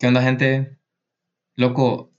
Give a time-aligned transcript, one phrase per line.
[0.00, 0.78] ¿Qué onda, gente?
[1.56, 2.10] Loco,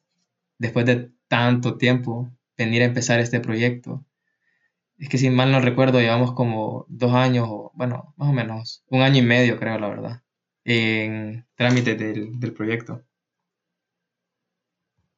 [0.60, 4.05] después de tanto tiempo, venir a empezar este proyecto.
[5.00, 8.83] Es que si mal no recuerdo, llevamos como dos años, o bueno, más o menos,
[8.88, 10.21] un año y medio, creo, la verdad,
[10.63, 13.02] en trámite del, del proyecto.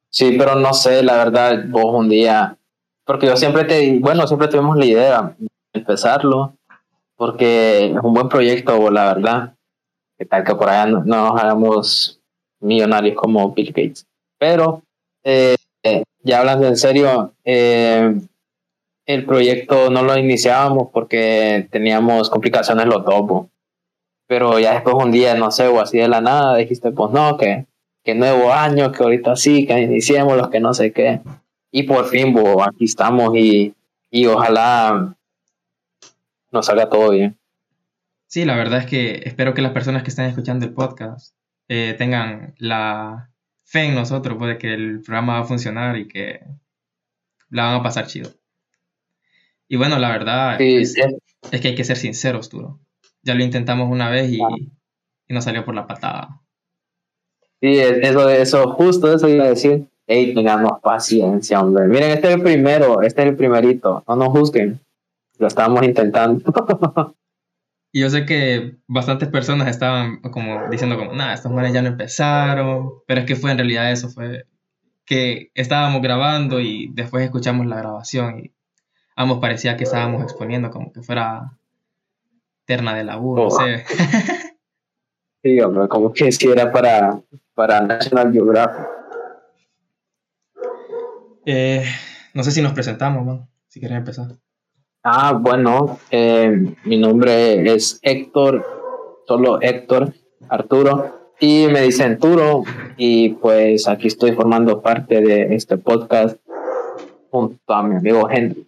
[0.08, 2.56] Sí, pero no sé, la verdad, vos un día,
[3.04, 6.56] porque yo siempre te, bueno, siempre tuvimos la idea de empezarlo,
[7.14, 9.54] porque es un buen proyecto, la verdad.
[10.16, 12.23] Que tal que por allá no, nos hagamos
[12.64, 14.06] millonarios como Bill Gates.
[14.38, 14.82] Pero,
[15.22, 15.56] eh,
[16.22, 18.14] ya hablando en serio, eh,
[19.06, 23.46] el proyecto no lo iniciábamos porque teníamos complicaciones los dos.
[24.26, 27.36] Pero ya después un día, no sé, o así de la nada, dijiste, pues no,
[27.36, 27.66] que,
[28.02, 31.20] que nuevo año, que ahorita sí, que iniciemos los que no sé qué.
[31.70, 33.74] Y por fin, bo, aquí estamos y,
[34.10, 35.14] y ojalá
[36.50, 37.36] nos salga todo bien.
[38.26, 41.34] Sí, la verdad es que espero que las personas que están escuchando el podcast
[41.68, 43.30] eh, tengan la
[43.64, 46.40] fe en nosotros, puede que el programa va a funcionar y que
[47.48, 48.30] la van a pasar chido.
[49.68, 50.94] Y bueno, la verdad es,
[51.50, 52.80] que hay que ser sinceros, Turo.
[53.22, 56.42] Ya lo intentamos una vez y, y nos salió por la patada.
[57.60, 59.86] Sí, eso, eso, justo eso iba a decir.
[60.06, 61.86] Hey, tengamos paciencia, hombre.
[61.86, 64.04] Miren, este es el primero, este es el primerito.
[64.06, 64.78] No nos juzguen.
[65.38, 66.44] Lo estábamos intentando.
[67.94, 71.86] y yo sé que bastantes personas estaban como diciendo como, nada, estos manes ya no
[71.86, 72.90] empezaron.
[73.06, 74.46] Pero es que fue en realidad eso, fue
[75.04, 78.52] que estábamos grabando y después escuchamos la grabación y
[79.14, 81.56] ambos parecía que estábamos exponiendo como que fuera
[82.64, 83.84] terna de laburo, no sé.
[85.44, 87.22] sí, hombre, como que si era para,
[87.54, 88.88] para National Geographic.
[91.46, 91.84] Eh,
[92.32, 94.36] no sé si nos presentamos, man, si quieren empezar.
[95.06, 98.64] Ah, bueno, eh, mi nombre es Héctor,
[99.28, 100.14] solo Héctor
[100.48, 102.62] Arturo, y me dicen Turo,
[102.96, 106.38] y pues aquí estoy formando parte de este podcast
[107.30, 108.66] junto a mi amigo Henry.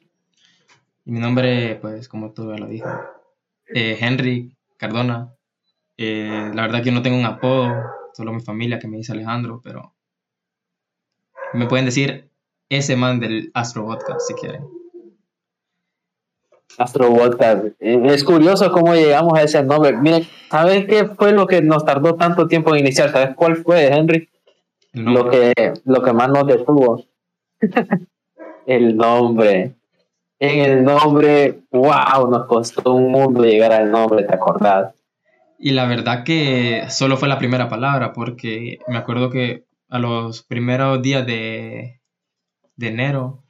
[1.06, 2.84] Mi nombre, pues como tú ya lo dije,
[3.74, 5.32] eh, Henry Cardona.
[5.96, 7.72] Eh, la verdad que yo no tengo un apodo,
[8.12, 9.94] solo mi familia que me dice Alejandro, pero
[11.54, 12.28] me pueden decir
[12.68, 14.75] ese man del Astro Podcast si quieren.
[16.78, 17.14] Astro
[17.80, 19.96] eh, Es curioso cómo llegamos a ese nombre.
[19.96, 23.10] Miren, ¿sabes qué fue lo que nos tardó tanto tiempo en iniciar?
[23.10, 24.28] ¿Sabes cuál fue, Henry?
[24.92, 25.52] Lo que,
[25.84, 27.04] lo que más nos detuvo.
[28.66, 29.74] el nombre.
[30.38, 34.94] En el nombre, wow, nos costó un mundo llegar al nombre, ¿te acordás?
[35.58, 40.42] Y la verdad que solo fue la primera palabra, porque me acuerdo que a los
[40.42, 42.00] primeros días de,
[42.76, 43.45] de enero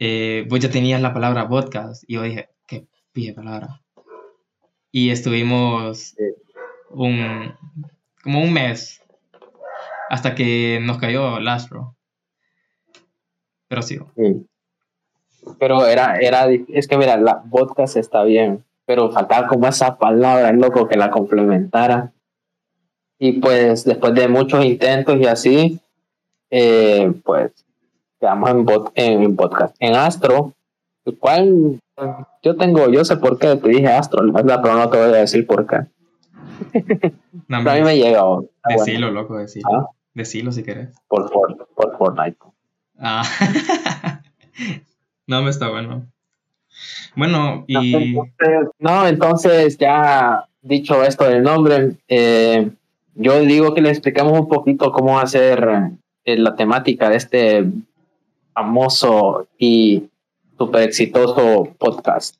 [0.00, 3.82] eh, vos ya tenías la palabra podcast y yo dije, qué pije palabra.
[4.90, 6.16] Y estuvimos
[6.88, 7.54] un,
[8.22, 9.02] como un mes
[10.08, 11.96] hasta que nos cayó Lastro.
[13.68, 13.98] Pero sí.
[15.58, 20.50] Pero era, era, es que mira, la podcast está bien, pero faltaba como esa palabra,
[20.52, 22.12] loco, que la complementara.
[23.18, 25.80] Y pues después de muchos intentos y así,
[26.50, 27.52] eh, pues
[28.20, 29.74] quedamos en, bot, en, podcast.
[29.80, 30.52] En Astro,
[31.04, 31.80] el cual
[32.42, 35.46] yo tengo, yo sé por qué te dije Astro, pero no te voy a decir
[35.46, 35.76] por qué.
[35.76, 38.24] a mí me llega.
[38.24, 39.68] Oh, decilo, loco, decilo.
[39.72, 39.86] ¿Ah?
[40.14, 40.90] Decilo si querés.
[41.08, 42.36] Por, por, por Fortnite.
[42.98, 43.22] Ah.
[45.26, 46.06] no, me está bueno.
[47.16, 48.16] Bueno, y.
[48.78, 52.70] No, entonces, ya dicho esto del nombre, eh,
[53.14, 55.92] yo digo que le explicamos un poquito cómo hacer
[56.24, 57.70] eh, la temática de este
[58.52, 60.10] famoso y
[60.58, 62.36] súper exitoso podcast?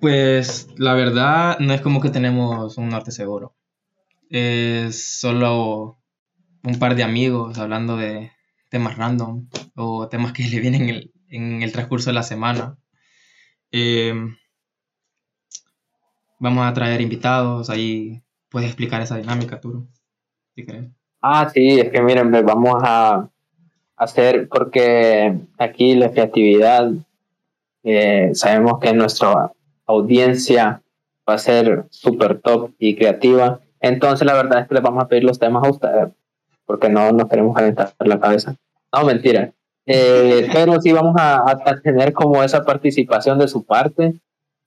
[0.00, 3.54] Pues la verdad no es como que tenemos un norte seguro.
[4.28, 5.98] Es solo
[6.62, 8.32] un par de amigos hablando de
[8.68, 12.76] temas random o temas que le vienen en el, transcurso de la semana.
[13.70, 14.36] Em,
[16.38, 19.88] vamos a traer invitados, ahí puedes explicar esa dinámica, Turo,
[20.54, 20.90] si querés.
[21.22, 23.28] Ah, sí, es que miren, vamos a,
[23.96, 26.90] hacer, porque aquí la creatividad,
[27.82, 29.52] eh, sabemos que nuestra
[29.86, 30.82] audiencia
[31.28, 33.60] va a ser súper top y creativa.
[33.80, 36.08] Entonces, la verdad es que les vamos a pedir los temas a ustedes,
[36.64, 38.56] porque no nos queremos calentar la cabeza.
[38.92, 39.52] No, mentira.
[39.86, 44.14] Eh, pero sí vamos a, tener como esa participación de su parte.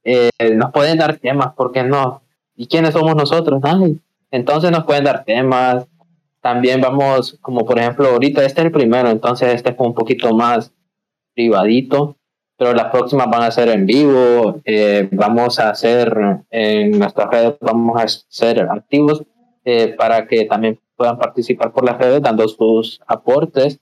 [0.03, 2.21] Eh, nos pueden dar temas, ¿por qué no?
[2.55, 3.61] ¿Y quiénes somos nosotros?
[3.63, 3.99] Ay,
[4.31, 5.85] entonces nos pueden dar temas,
[6.41, 10.33] también vamos, como por ejemplo, ahorita este es el primero, entonces este es un poquito
[10.33, 10.73] más
[11.33, 12.17] privadito,
[12.57, 16.13] pero las próximas van a ser en vivo, eh, vamos a hacer
[16.49, 19.23] en nuestras redes, vamos a ser activos,
[19.65, 23.79] eh, para que también puedan participar por las redes dando sus aportes,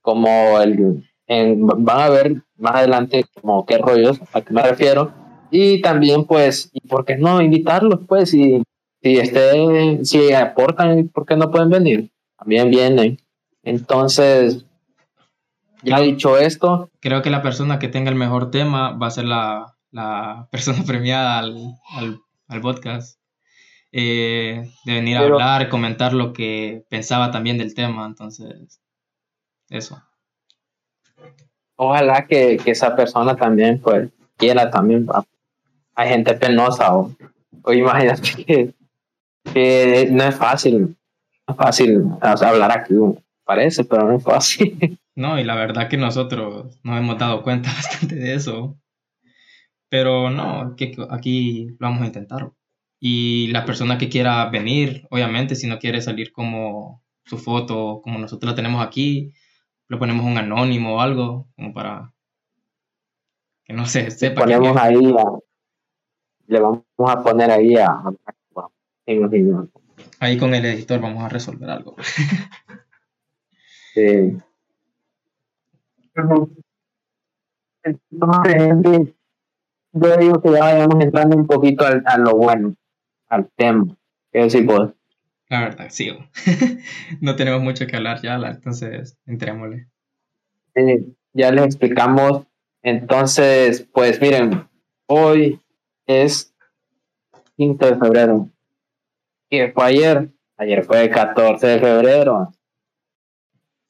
[0.00, 5.12] como el, van a ver más adelante como qué rollos, a qué me refiero,
[5.50, 8.00] y también pues, ¿y por qué no invitarlos?
[8.06, 8.62] Pues si,
[9.06, 12.10] si, este, si aportan, ¿por qué no pueden venir?
[12.36, 13.18] También vienen.
[13.62, 14.66] Entonces,
[15.82, 16.90] ya dicho esto.
[17.00, 20.82] Creo que la persona que tenga el mejor tema va a ser la, la persona
[20.84, 21.56] premiada al,
[21.96, 23.20] al, al podcast.
[23.92, 28.06] Eh, de venir a hablar, comentar lo que pensaba también del tema.
[28.06, 28.80] Entonces,
[29.70, 30.02] eso.
[31.76, 35.06] Ojalá que, que esa persona también pues quiera también.
[35.94, 37.14] Hay gente penosa o,
[37.62, 38.74] o imagínate que,
[39.54, 40.96] no es fácil,
[41.46, 42.94] no es fácil hablar aquí,
[43.44, 44.98] parece, pero no es fácil.
[45.16, 48.76] No, y la verdad que nosotros nos hemos dado cuenta bastante de eso.
[49.88, 52.52] Pero no, que aquí lo vamos a intentar.
[53.00, 58.18] Y la persona que quiera venir, obviamente, si no quiere salir como su foto, como
[58.18, 59.32] nosotros la tenemos aquí,
[59.88, 62.12] le ponemos un anónimo o algo, como para
[63.64, 64.42] que no se sepa.
[64.42, 65.14] Ponemos ahí,
[66.46, 68.02] le vamos a poner ahí a,
[70.20, 71.96] Ahí con el editor vamos a resolver algo.
[73.94, 74.36] sí.
[77.82, 79.14] Entonces,
[79.92, 82.74] yo digo que ya vayamos entrando un poquito a lo bueno,
[83.28, 83.96] al tema.
[84.32, 84.92] ¿Qué decir vos?
[85.48, 86.10] La verdad, sí.
[87.20, 89.86] no tenemos mucho que hablar ya, entonces entrémosle.
[91.32, 92.46] ya les explicamos.
[92.82, 94.68] Entonces, pues miren,
[95.06, 95.60] hoy
[96.06, 96.54] es
[97.56, 98.50] 5 de febrero.
[99.48, 100.30] ¿Qué fue ayer?
[100.58, 102.52] Ayer fue 14 de febrero.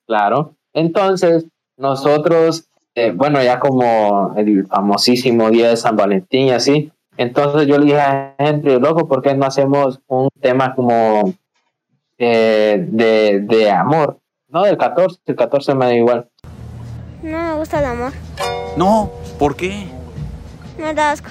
[0.06, 0.54] Claro.
[0.74, 7.66] Entonces, nosotros, eh, bueno, ya como el famosísimo día de San Valentín y así, entonces
[7.66, 11.32] yo le dije a Henry, loco, ¿por qué no hacemos un tema como
[12.18, 14.20] eh, de, de amor?
[14.48, 16.28] No, del 14, el 14 me da igual.
[17.22, 18.12] No me gusta el amor.
[18.76, 19.86] No, ¿por qué?
[20.78, 21.30] Me da asco.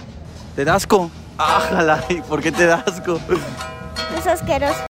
[0.55, 1.11] ¿Te da asco?
[1.37, 3.19] Ájala, ¿y por qué te da asco?
[4.25, 4.85] Es asqueroso.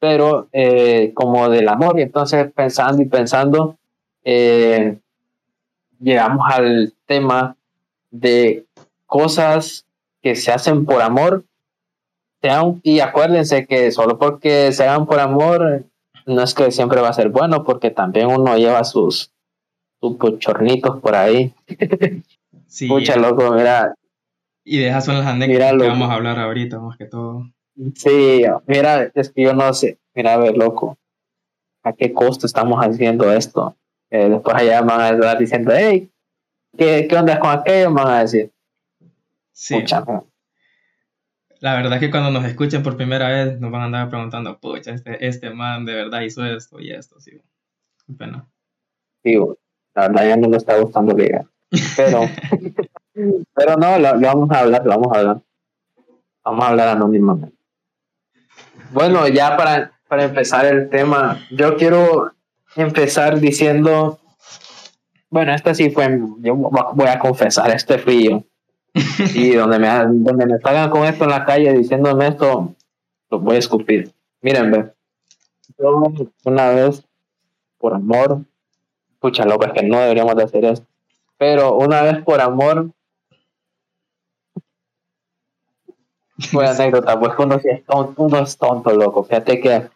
[0.00, 3.76] Pero eh, como del amor, y entonces pensando y pensando,
[4.24, 4.98] eh,
[6.00, 7.56] llegamos al tema
[8.10, 8.64] de
[9.06, 9.86] cosas
[10.22, 11.44] que se hacen por amor,
[12.42, 15.84] sean, y acuérdense que solo porque se hagan por amor,
[16.26, 19.30] no es que siempre va a ser bueno, porque también uno lleva sus,
[20.00, 21.54] sus pochornitos por ahí.
[22.68, 22.88] Sí.
[22.88, 23.94] Mucha loco, mira.
[24.68, 27.48] Y de esas son las anécdotas que vamos a hablar ahorita, más que todo.
[27.94, 30.98] Sí, mira, es que yo no sé, mira, a ver, loco,
[31.84, 33.76] ¿a qué costo estamos haciendo esto?
[34.10, 36.10] Eh, después allá van a estar diciendo, hey,
[36.76, 37.92] ¿qué, ¿qué onda con aquello?
[37.92, 38.50] Van a decir,
[39.52, 39.76] Sí.
[41.60, 44.58] La verdad es que cuando nos escuchen por primera vez nos van a andar preguntando,
[44.58, 47.40] pucha, este, este man de verdad hizo esto y esto, sí.
[48.06, 48.46] Qué pena.
[49.22, 49.36] Sí,
[49.94, 51.46] la verdad ya no me está gustando leer.
[51.96, 52.20] Pero,
[53.54, 55.40] pero no, lo, vamos a hablar, lo vamos a hablar.
[56.44, 57.56] Vamos a hablar anónimamente.
[58.92, 62.32] Bueno, ya para, para empezar el tema, yo quiero
[62.76, 64.18] empezar diciendo,
[65.30, 68.44] bueno, esta sí fue, yo voy a confesar, este frío
[69.34, 72.74] y donde me, donde me salgan con esto en la calle diciéndome esto,
[73.30, 74.12] lo voy a escupir.
[74.40, 74.92] Miren, ve.
[75.78, 76.12] Yo
[76.44, 77.04] una vez,
[77.78, 78.40] por amor,
[79.12, 80.86] escucha loco, es que no deberíamos de hacer esto.
[81.38, 82.90] Pero una vez por amor,
[86.38, 89.24] fue anécdota, pues uno, es tonto, uno es tonto, loco.
[89.24, 89.88] Fíjate que,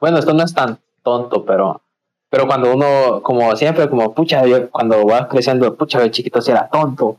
[0.00, 1.82] bueno, esto no es tan tonto, pero
[2.30, 6.50] pero cuando uno, como siempre, como pucha, yo, cuando vas creciendo, pucha, el chiquito si
[6.50, 7.18] era tonto,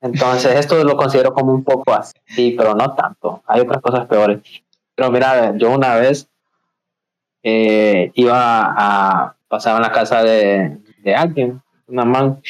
[0.00, 3.42] entonces, esto lo considero como un poco así, pero no tanto.
[3.46, 4.40] Hay otras cosas peores.
[4.94, 6.28] Pero mira, yo una vez
[7.42, 12.40] eh, iba a pasar en la casa de, de alguien, una man,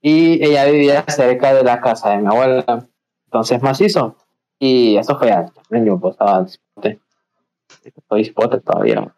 [0.00, 2.88] y ella vivía cerca de la casa de mi abuela.
[3.26, 4.16] Entonces, macizo.
[4.58, 6.44] Y eso fue año, pues estaba
[7.84, 9.12] Estoy dispote todavía.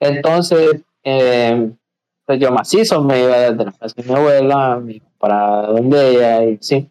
[0.00, 1.72] Entonces, eh,
[2.24, 4.82] pues yo macizo me iba desde la casa de mi abuela,
[5.18, 6.90] para donde ella, y sí.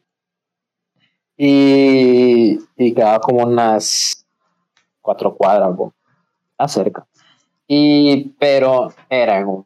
[1.37, 4.27] Y, y quedaba como unas
[5.01, 5.75] cuatro cuadras,
[6.67, 7.07] cerca.
[7.67, 9.65] Y, pero era en un,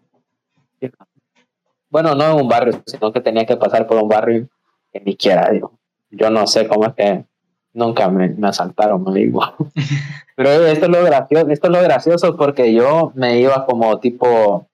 [1.94, 4.50] bueno, no en un barrio, sino que tenía que pasar por un barrio
[4.92, 5.78] que ni quiera, digo.
[6.10, 7.24] Yo no sé cómo es que
[7.72, 9.42] nunca me, me asaltaron, me digo.
[10.36, 14.68] Pero esto es lo gracioso, esto es lo gracioso porque yo me iba como tipo,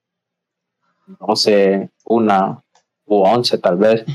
[1.20, 2.64] no sé, una
[3.06, 4.06] o once tal vez.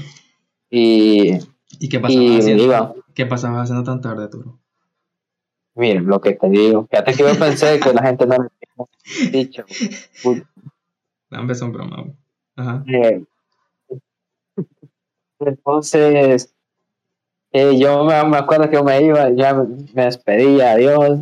[0.71, 1.35] Y,
[1.79, 4.59] ¿Y qué pasaba, haciendo, ¿qué pasaba haciendo tan tarde, tú
[5.75, 6.87] Miren, lo que te digo.
[6.91, 9.67] Fíjate que yo pensé que la gente no lo había dicho.
[11.31, 12.07] Dame son broma.
[12.57, 12.85] Ajá.
[12.89, 13.25] Eh,
[15.41, 16.55] Entonces,
[17.53, 19.67] eh, yo me, me acuerdo que yo me iba, ya me,
[20.05, 21.21] despedía, adiós,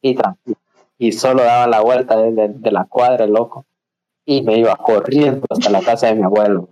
[0.00, 0.56] y tranquilo.
[0.98, 3.66] Y solo daba la vuelta de, de- de la cuadra, loco.
[4.26, 6.70] Y me iba corriendo hasta la casa de mi abuelo.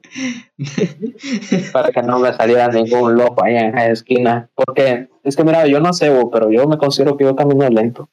[1.73, 4.49] para que no me saliera ningún loco ahí en esa esquina.
[4.55, 8.09] Porque es que, mira, yo no sé, pero yo me considero que yo camino lento.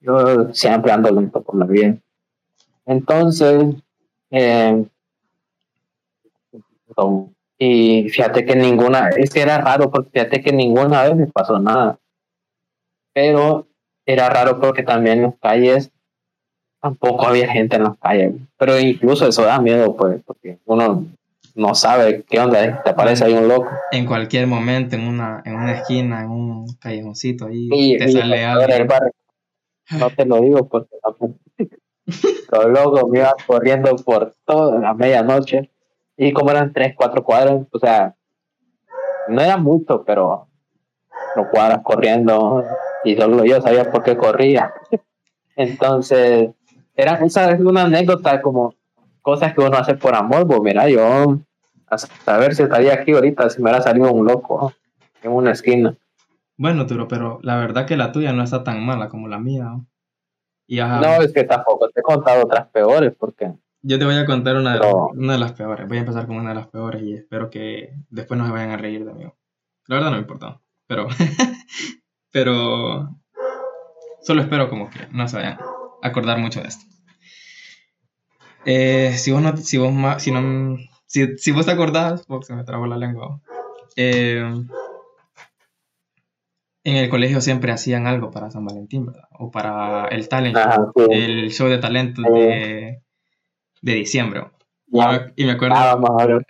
[0.00, 1.96] Yo siempre ando lento por la vida.
[2.86, 3.76] Entonces,
[4.30, 4.84] eh,
[7.58, 11.58] y fíjate que ninguna, es que era raro porque fíjate que ninguna vez me pasó
[11.58, 11.98] nada.
[13.12, 13.66] Pero
[14.06, 15.90] era raro porque también en las calles
[16.80, 18.34] tampoco había gente en las calles.
[18.56, 21.06] Pero incluso eso da miedo, pues, porque uno
[21.56, 23.68] no sabe qué onda, eh, te parece ahí un loco.
[23.90, 28.12] En cualquier momento, en una, en una esquina, en un callejoncito ahí, Y, te y
[28.12, 28.88] sale a ver, el alguien.
[28.88, 29.12] barrio.
[29.98, 30.96] No te lo digo porque
[32.50, 35.70] Pero luego me iba corriendo por toda la medianoche.
[36.18, 38.14] Y como eran tres, cuatro cuadras, o sea,
[39.28, 40.48] no era mucho, pero
[41.36, 42.64] no cuadras corriendo.
[43.04, 44.74] Y solo yo sabía por qué corría.
[45.56, 46.50] Entonces,
[46.96, 48.74] era, esa es una anécdota como
[49.22, 50.44] cosas que uno hace por amor.
[50.46, 51.38] Pues mira, yo
[51.86, 54.72] a saber si estaría aquí ahorita, si me hubiera salido un loco
[55.22, 55.94] en una esquina.
[56.56, 59.64] Bueno, Turo, pero la verdad que la tuya no está tan mala como la mía.
[59.64, 59.86] ¿no?
[60.66, 64.16] Y ajá, No, es que tampoco te he contado otras peores, porque yo te voy
[64.16, 64.80] a contar una de,
[65.14, 65.88] una de las peores.
[65.88, 68.70] Voy a empezar con una de las peores y espero que después no se vayan
[68.70, 69.24] a reír de mí.
[69.86, 71.08] La verdad no me importa, pero,
[72.32, 73.16] pero
[74.22, 75.58] solo espero como que no se vayan
[76.02, 76.84] a acordar mucho de esto.
[78.64, 82.54] Eh, si vos no, si vos si no, si, si vos te acordás, oh, se
[82.54, 83.40] me trabó la lengua.
[83.96, 84.42] Eh,
[86.84, 89.28] en el colegio siempre hacían algo para San Valentín, ¿verdad?
[89.38, 91.04] O para el talent Ajá, sí.
[91.10, 93.02] el show de talentos de,
[93.82, 94.44] de diciembre.
[94.90, 96.46] Y ya, me- Y me acuerdo, ya vamos a hablar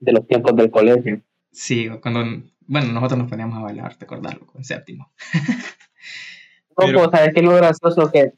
[0.00, 1.20] de, los tiempos del colegio.
[1.50, 2.20] sí, cuando,
[2.66, 5.10] bueno, nosotros nos poníamos a bailar, te acordás, loco, en séptimo.
[6.76, 8.32] No, Pero- pues, ¿sabes qué es lo gracioso que,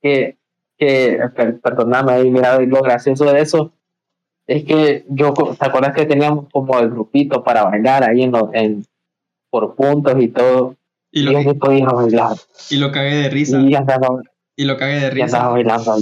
[0.00, 0.36] que,
[0.78, 3.72] que per- perdóname ahí, mira, lo gracioso de eso
[4.46, 8.50] es que yo, ¿te acuerdas que teníamos como el grupito para bailar ahí en, los-
[8.54, 8.86] en
[9.50, 10.76] por puntos y todo?
[11.10, 12.36] Y Y lo, podía bailar.
[12.70, 14.22] y lo cagué de risa, Y andaba,
[14.54, 15.96] y lo cagué de y risa, bailando.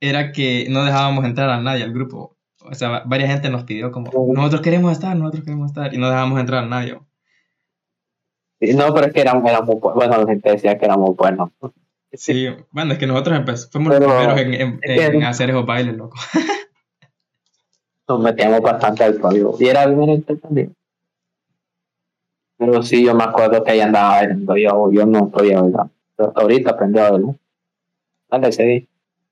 [0.00, 2.36] Era que no dejábamos entrar a nadie al grupo.
[2.68, 5.98] O sea, va- varias gente nos pidió como, nosotros queremos estar, nosotros queremos estar, y
[5.98, 6.98] no dejábamos entrar a nadie.
[8.60, 11.50] Sí, No, pero es que éramos, bu- bueno, la gente decía que éramos buenos.
[12.12, 16.16] Sí, bueno, es que nosotros empe- fuimos Pero- los primeros en, hacer esos bailes, loco.
[18.08, 19.56] Nos metíamos bastante al código.
[19.58, 20.70] Y era bien entretenido.
[22.56, 24.56] Pero sí, yo me acuerdo que ahí andaba bailando.
[24.56, 25.88] Yo, yo no podía bailar.
[26.16, 27.34] Pero ahorita aprendí a bailar.
[28.30, 28.88] Dale, seguí.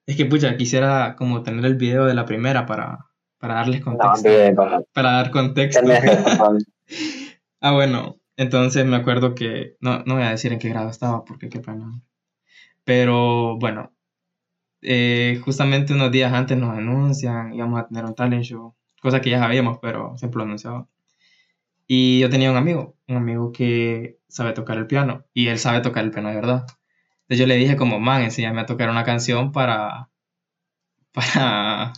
[0.07, 3.07] Es que, pucha, quisiera como tener el video de la primera para,
[3.39, 4.29] para darles No, contexto.
[4.29, 4.57] bien.
[4.93, 5.81] Para dar contexto.
[7.67, 11.25] Ah, bueno, entonces me acuerdo que, no, no voy a decir en qué grado estaba
[11.25, 11.99] porque qué pena.
[12.85, 13.95] Pero bueno,
[14.83, 19.31] eh, justamente unos días antes nos anuncian, íbamos a tener un talent show, cosa que
[19.31, 20.87] ya sabíamos, pero siempre lo anunciaba.
[21.87, 25.81] Y yo tenía un amigo, un amigo que sabe tocar el piano, y él sabe
[25.81, 26.67] tocar el piano de verdad.
[27.35, 30.09] Entonces yo le dije como, man, enséñame a tocar una canción para,
[31.13, 31.93] para,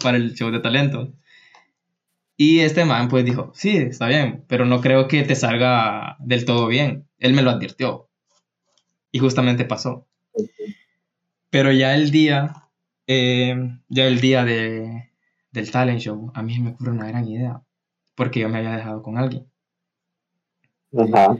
[0.00, 1.08] para el show de talentos.
[2.36, 6.44] Y este man pues dijo, sí, está bien, pero no creo que te salga del
[6.44, 7.08] todo bien.
[7.18, 8.08] Él me lo advirtió.
[9.10, 10.06] Y justamente pasó.
[11.50, 12.68] Pero ya el día,
[13.08, 13.56] eh,
[13.88, 15.10] ya el día de,
[15.50, 17.60] del talent show, a mí me ocurre una gran idea.
[18.14, 19.50] Porque yo me había dejado con alguien.
[20.96, 21.36] Ajá.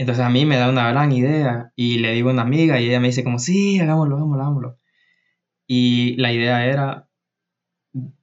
[0.00, 2.88] Entonces a mí me da una gran idea y le digo a una amiga y
[2.88, 4.76] ella me dice como, sí, hagámoslo, hagámoslo, hagámoslo.
[5.66, 7.08] Y la idea era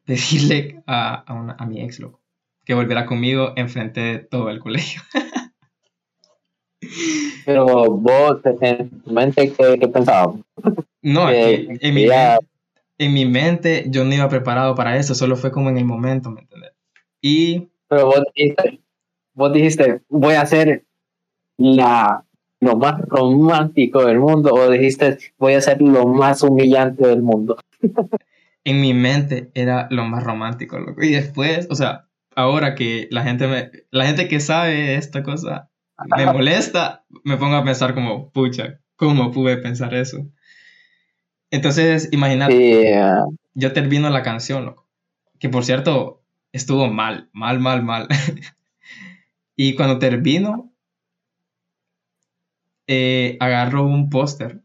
[0.06, 2.22] decirle a, a, una- a mi ex, loco,
[2.66, 5.02] que volviera conmigo enfrente de todo el colegio.
[7.46, 10.36] Pero vos, en tu mente, ¿qué, qué pensabas?
[11.02, 12.50] No, que en mi, ya- men-
[12.98, 16.30] en mi mente yo no iba preparado para eso, solo fue como en el momento,
[16.32, 16.72] ¿me entiendes?
[17.22, 18.80] Y Pero vos dijiste,
[19.34, 20.86] vos dijiste, voy a hacer
[21.58, 22.24] la,
[22.60, 27.58] lo más romántico del mundo, o dijiste, voy a hacer lo más humillante del mundo.
[28.64, 31.02] en mi mente era lo más romántico, loco.
[31.02, 35.70] Y después, o sea, ahora que la gente me, la gente que sabe esta cosa
[36.16, 40.28] me molesta, me pongo a pensar como, pucha, ¿cómo pude pensar eso?
[41.50, 44.88] Entonces, imagínate, ah, yo termino la canción, loco.
[45.40, 46.22] Que por cierto,
[46.52, 48.08] estuvo mal, mal, mal, mal.
[49.56, 50.74] y cuando termino,
[52.88, 54.62] eh, agarro un póster,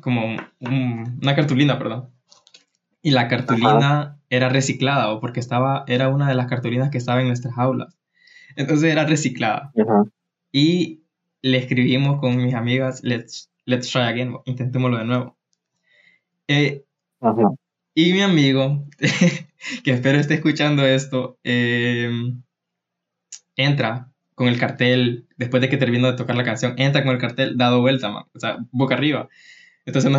[0.00, 2.10] como un- un- una cartulina, perdón.
[3.02, 7.20] Y la cartulina era reciclada, o porque estaba, era una de las cartulinas que estaba
[7.20, 7.96] en nuestras aulas.
[8.56, 9.72] Entonces era reciclada.
[9.78, 10.04] Ajá.
[10.52, 11.02] Y
[11.42, 15.36] le escribimos con mis amigas, let's, let's try again, intentémoslo de nuevo.
[16.48, 16.84] Eh,
[17.20, 17.50] Ajá.
[17.94, 18.86] y mi amigo,
[19.84, 22.10] que espero esté escuchando esto, eh,
[23.56, 27.20] entra con el cartel, después de que terminó de tocar la canción, entra con el
[27.20, 29.28] cartel dado vuelta, man, o sea, boca arriba.
[29.86, 30.18] Entonces, no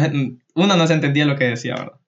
[0.55, 1.99] uno no se entendía lo que decía, ¿verdad?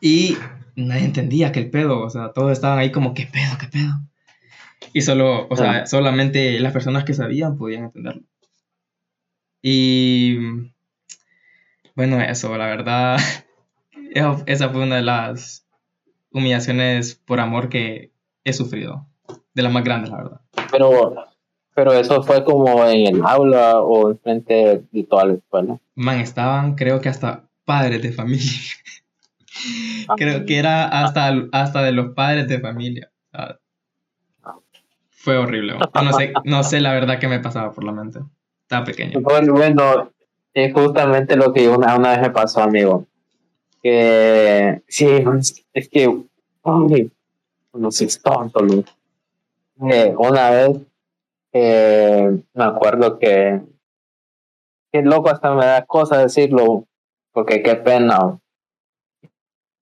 [0.00, 0.36] Y
[0.76, 3.92] nadie entendía que el pedo, o sea, todos estaban ahí como, ¿qué pedo, qué pedo?
[4.92, 5.86] Y solo, o sea, Ah.
[5.86, 8.22] solamente las personas que sabían podían entenderlo.
[9.62, 10.36] Y
[11.94, 13.16] bueno, eso, la verdad,
[14.46, 15.66] esa fue una de las
[16.32, 18.12] humillaciones por amor que
[18.44, 19.08] he sufrido.
[19.54, 20.40] De las más grandes, la verdad.
[20.74, 21.14] Pero,
[21.74, 25.78] pero eso fue como en el aula o enfrente de toda la escuela.
[25.94, 28.50] Man, estaban, creo que hasta padres de familia.
[30.16, 33.10] creo que era hasta, hasta de los padres de familia.
[35.10, 35.78] Fue horrible.
[35.78, 38.20] No sé, no sé la verdad que me pasaba por la mente.
[38.62, 39.20] Estaba pequeño.
[39.20, 40.10] Bueno, bueno,
[40.52, 43.06] es justamente lo que una, una vez me pasó, amigo.
[43.82, 45.06] Que sí,
[45.72, 46.24] es que,
[46.62, 47.10] ay,
[47.72, 48.84] no sé, es tonto, Luz.
[49.80, 50.80] Eh, una vez
[51.52, 53.60] eh, me acuerdo que,
[54.92, 56.86] que loco, hasta me da cosa decirlo,
[57.32, 58.38] porque qué pena.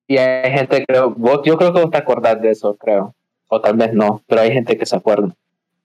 [0.07, 3.15] Y hay gente, creo, vos, yo creo que vos te acordás de eso, creo.
[3.49, 5.35] O tal vez no, pero hay gente que se acuerda.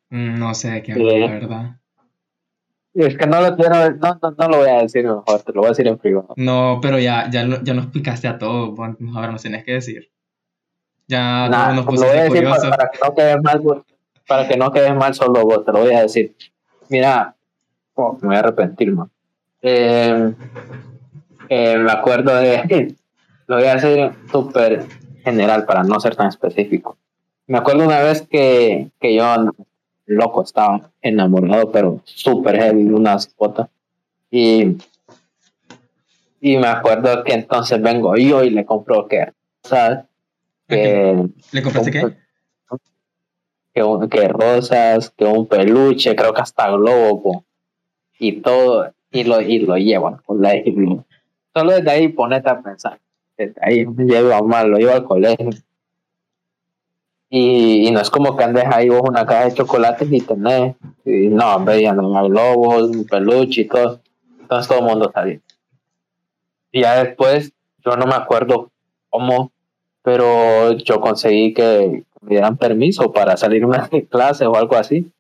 [0.10, 1.80] Mm, No sé de qué hablo, la verdad.
[2.94, 5.62] Es que no lo quiero, no, no, no lo voy a decir mejor, te lo
[5.62, 6.34] voy a decir en privado.
[6.36, 8.78] No, pero ya, ya, ya nos picaste a todos.
[8.80, 10.10] ahora nos tenés que decir.
[11.08, 13.62] Ya Nah, nos lo voy a decir para, que no quedes mal,
[14.28, 16.36] para que no quedes mal solo vos, te lo voy a decir.
[16.90, 17.36] Mira,
[17.96, 19.10] oh, me voy a arrepentir, man.
[19.62, 20.34] Eh,
[21.50, 22.96] eh, me acuerdo de,
[23.48, 24.86] lo voy a decir súper
[25.24, 26.98] general para no ser tan específico.
[27.48, 29.26] Me acuerdo una vez que, que yo,
[30.06, 33.70] loco, estaba enamorado, pero súper heavy, de una cipota.
[34.30, 34.78] Y,
[36.42, 39.32] y me acuerdo que entonces vengo yo y le compro que,
[39.64, 40.00] ¿sabes?
[40.68, 42.27] ¿Le compraste qué?
[43.78, 47.46] Que, un- que rosas, que un peluche, creo que hasta globo, po,
[48.18, 50.74] y todo, y lo, y lo llevan con la y
[51.54, 53.00] Solo desde ahí ponete a pensar.
[53.38, 55.50] Desde ahí me llevo mal, lo llevo al colegio.
[57.30, 60.76] Y, y no es como que andes ahí vos una caja de chocolates y tenés.
[61.06, 64.00] Y no, ya no hay globos, peluche y todo.
[64.42, 65.40] Entonces todo el mundo sabía.
[66.72, 67.54] Y ya después,
[67.86, 68.72] yo no me acuerdo
[69.10, 69.52] cómo,
[70.02, 75.12] pero yo conseguí que me dieran permiso para salirme de clase o algo así.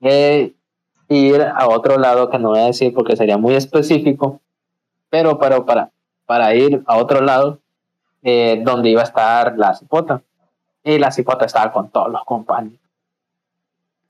[0.00, 0.52] Eh,
[1.08, 4.40] ir a otro lado que no voy a decir porque sería muy específico,
[5.10, 5.90] pero para, para,
[6.26, 7.58] para ir a otro lado
[8.22, 10.22] eh, donde iba a estar la cipota.
[10.84, 12.78] Y la cipota estaba con todos los compañeros.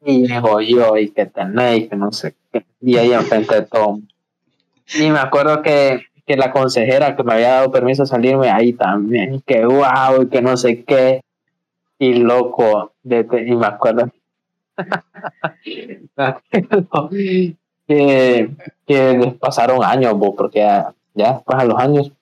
[0.04, 2.64] Y digo yo, y que tenéis, que no sé qué.
[2.80, 4.00] Y ahí enfrente de todo.
[4.94, 8.72] Y me acuerdo que, que la consejera que me había dado permiso de salirme ahí
[8.72, 11.22] también, que wow, y que no sé qué.
[12.02, 14.10] Y loco, de, y me acuerdo.
[15.56, 17.10] me acuerdo
[17.86, 18.50] que,
[18.86, 22.12] que pasaron años, bo, porque ya, ya después a los años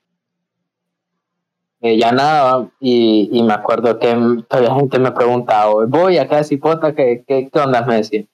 [1.82, 4.14] eh, ya nada, y, y me acuerdo que
[4.48, 7.84] todavía gente me preguntaba, voy acá a Cipota, ¿qué, qué, qué onda?
[7.86, 8.24] Me decía.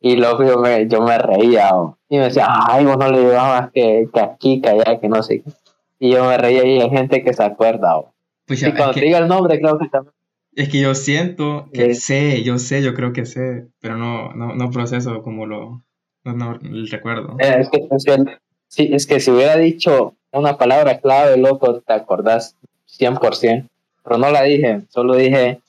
[0.00, 3.20] Y luego yo me, yo me reía, o- y me decía, ay, vos no le
[3.22, 5.50] llevabas que, que aquí, que allá, que no sé qué.
[5.98, 8.00] Y yo me reía y hay gente que se acuerda.
[8.46, 10.14] Pues Y ya, cuando es, te que, diga el nombre, creo que también.
[10.58, 14.54] Es que yo siento que sé, yo sé, yo creo que sé, pero no, no,
[14.54, 15.82] no proceso como lo,
[16.24, 17.36] no, no el recuerdo.
[17.38, 21.80] Eh, Es que, es que- sí, es que si hubiera dicho una palabra clave, loco,
[21.80, 23.68] te acordás 100%.
[24.02, 25.60] Pero no la dije, solo dije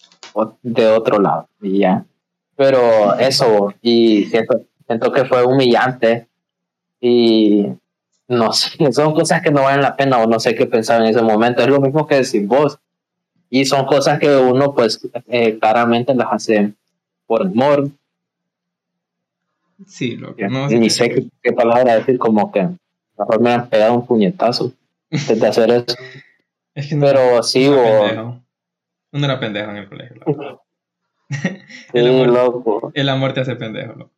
[0.64, 2.06] de otro lado y ya.
[2.56, 6.28] Pero eso, y siento, siento que fue humillante
[7.00, 7.68] y
[8.28, 11.08] no sé, son cosas que no valen la pena o no sé qué pensar en
[11.08, 11.62] ese momento.
[11.62, 12.80] Es lo mismo que decir vos.
[13.50, 16.74] Y son cosas que uno pues eh, claramente las hace
[17.26, 17.90] por amor.
[19.88, 22.68] Sí, lo que no Ni sé qué, qué palabra decir, como que
[23.18, 24.74] mejor me han pegado un puñetazo
[25.12, 25.86] antes de hacer eso.
[26.76, 28.40] Es que no, Pero sí, era bo- pendejo.
[29.12, 30.16] Uno era pendejo en el colegio.
[30.26, 30.60] la
[31.30, 31.58] sí,
[31.94, 32.92] el, amor, loco.
[32.94, 33.94] el amor te hace pendejo.
[33.94, 34.12] loco.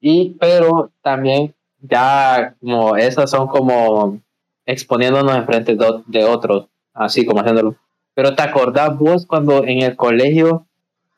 [0.00, 4.20] Y pero también ya como esas son como
[4.64, 7.76] exponiéndonos enfrente de, o- de otros, así como haciéndolo.
[8.14, 10.66] Pero te acordás vos cuando en el colegio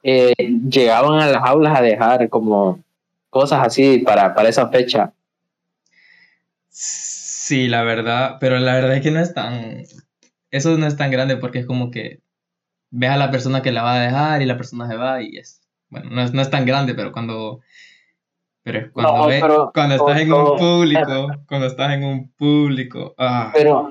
[0.03, 0.35] eh,
[0.69, 2.83] llegaban a las aulas a dejar como
[3.31, 5.13] cosas así para, para esa fecha.
[6.69, 9.85] Sí, la verdad, pero la verdad es que no es tan,
[10.51, 12.21] eso no es tan grande porque es como que
[12.91, 15.37] ves a la persona que la va a dejar y la persona se va y
[15.37, 17.61] es, bueno, no es, no es tan grande, pero cuando,
[18.63, 23.15] pero es cuando, No, pero- cuando estás en un público, cuando estás en un público,
[23.19, 23.91] ah, Pero,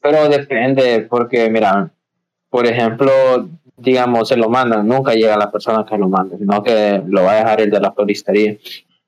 [0.00, 1.90] pero depende, porque mira,
[2.50, 3.10] por ejemplo,
[3.76, 7.32] digamos, se lo mandan, nunca llega la persona que lo manda, sino que lo va
[7.32, 8.56] a dejar el de la floristería.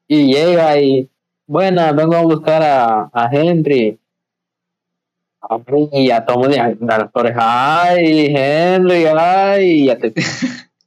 [0.07, 1.09] Y llega y,
[1.47, 3.99] bueno, vengo a buscar a, a Henry.
[5.93, 10.13] Y a todo el mundo da las flores, ay, Henry, ay, ya te...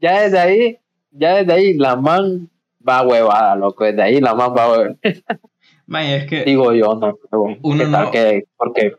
[0.00, 0.78] ya desde ahí,
[1.10, 2.48] ya desde ahí la man
[2.86, 4.96] va huevada, loco, desde ahí la man va huevada.
[5.86, 7.18] man, es que Digo yo, no.
[7.62, 8.96] Uno ¿Qué tal no- que- porque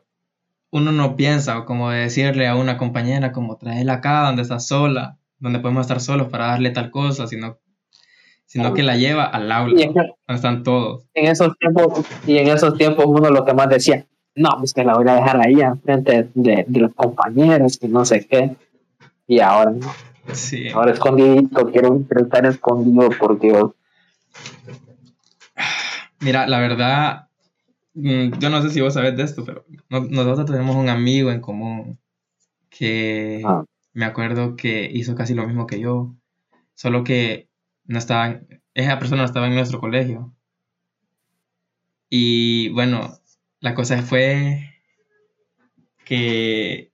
[0.71, 5.59] uno no piensa como decirle a una compañera como traerla acá donde estás sola, donde
[5.59, 7.57] podemos estar solos para darle tal cosa, sino,
[8.45, 11.03] sino que la lleva al aula, Y es que donde están todos.
[11.13, 14.83] en esos tiempos, y en esos tiempos uno lo que más decía, no, pues que
[14.83, 18.55] la voy a dejar ahí enfrente de, de los compañeros y no sé qué.
[19.27, 19.91] Y ahora, no,
[20.33, 20.67] Sí.
[20.69, 23.71] ahora escondidito, quiero, quiero estar escondido por Dios.
[26.19, 27.24] Mira, la verdad,
[27.95, 31.41] yo no sé si vos sabés de esto, pero no- nosotros tenemos un amigo en
[31.41, 31.99] común
[32.69, 33.63] que Ah.
[33.93, 36.13] me acuerdo que hizo casi lo mismo que yo,
[36.73, 37.47] solo que
[37.85, 38.41] no estaba,
[38.73, 40.33] esa persona no estaba en nuestro colegio.
[42.09, 43.17] Y bueno,
[43.59, 44.71] la cosa fue
[46.03, 46.91] que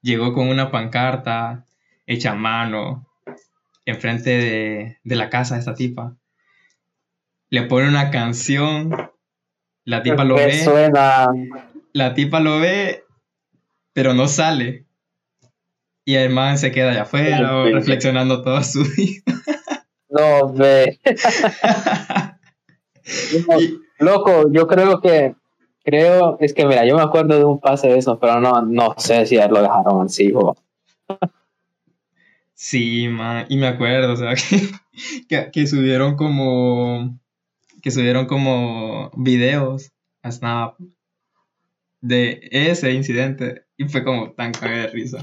[0.00, 1.66] llegó con una pancarta
[2.06, 3.08] hecha a mano
[3.84, 6.16] enfrente de, de la casa de esta tipa.
[7.50, 8.90] Le pone una canción,
[9.86, 11.28] la tipa lo ve, suena,
[11.94, 13.04] la tipa lo ve,
[13.94, 14.84] pero no sale.
[16.04, 17.72] Y el man se queda allá afuera Sí.
[17.72, 19.22] reflexionando toda su vida.
[20.10, 21.00] no ve.
[23.98, 25.34] Loco, yo creo que,
[25.84, 28.94] creo, es que mira, yo me acuerdo de un pase de esos, pero no, no
[28.98, 30.54] sé si lo dejaron así o...
[32.54, 34.68] Sí, man, y me acuerdo, o sea, que,
[35.28, 37.18] que, que subieron como,
[37.86, 40.74] que subieron como videos a Snap
[42.00, 45.18] de ese incidente y fue como tan caga de risa.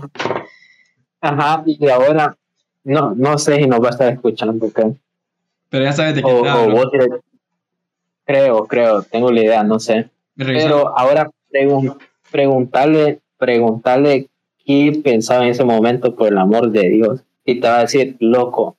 [1.19, 2.38] Ajá, y ahora,
[2.86, 4.71] no, no sé si nos va a estar escuchando.
[5.69, 6.73] Pero ya sabes de O, qué o hablo.
[6.73, 7.21] vos direct-
[8.23, 10.10] Creo, creo, tengo la idea, no sé.
[10.38, 11.97] Pero ahora pregun-
[12.32, 14.30] preguntarle, preguntarle
[14.65, 17.26] qué pensaba en ese momento, por el amor de Dios.
[17.43, 18.78] Y te va a decir, loco,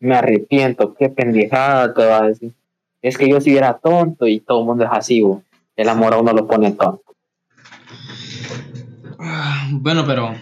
[0.00, 2.52] me arrepiento, qué pendejada te va a decir.
[3.02, 5.42] Es que yo si era tonto y todo el mundo es así, bo.
[5.76, 7.02] el amor a uno lo pone tonto.
[9.18, 10.34] Ah, Bueno, pero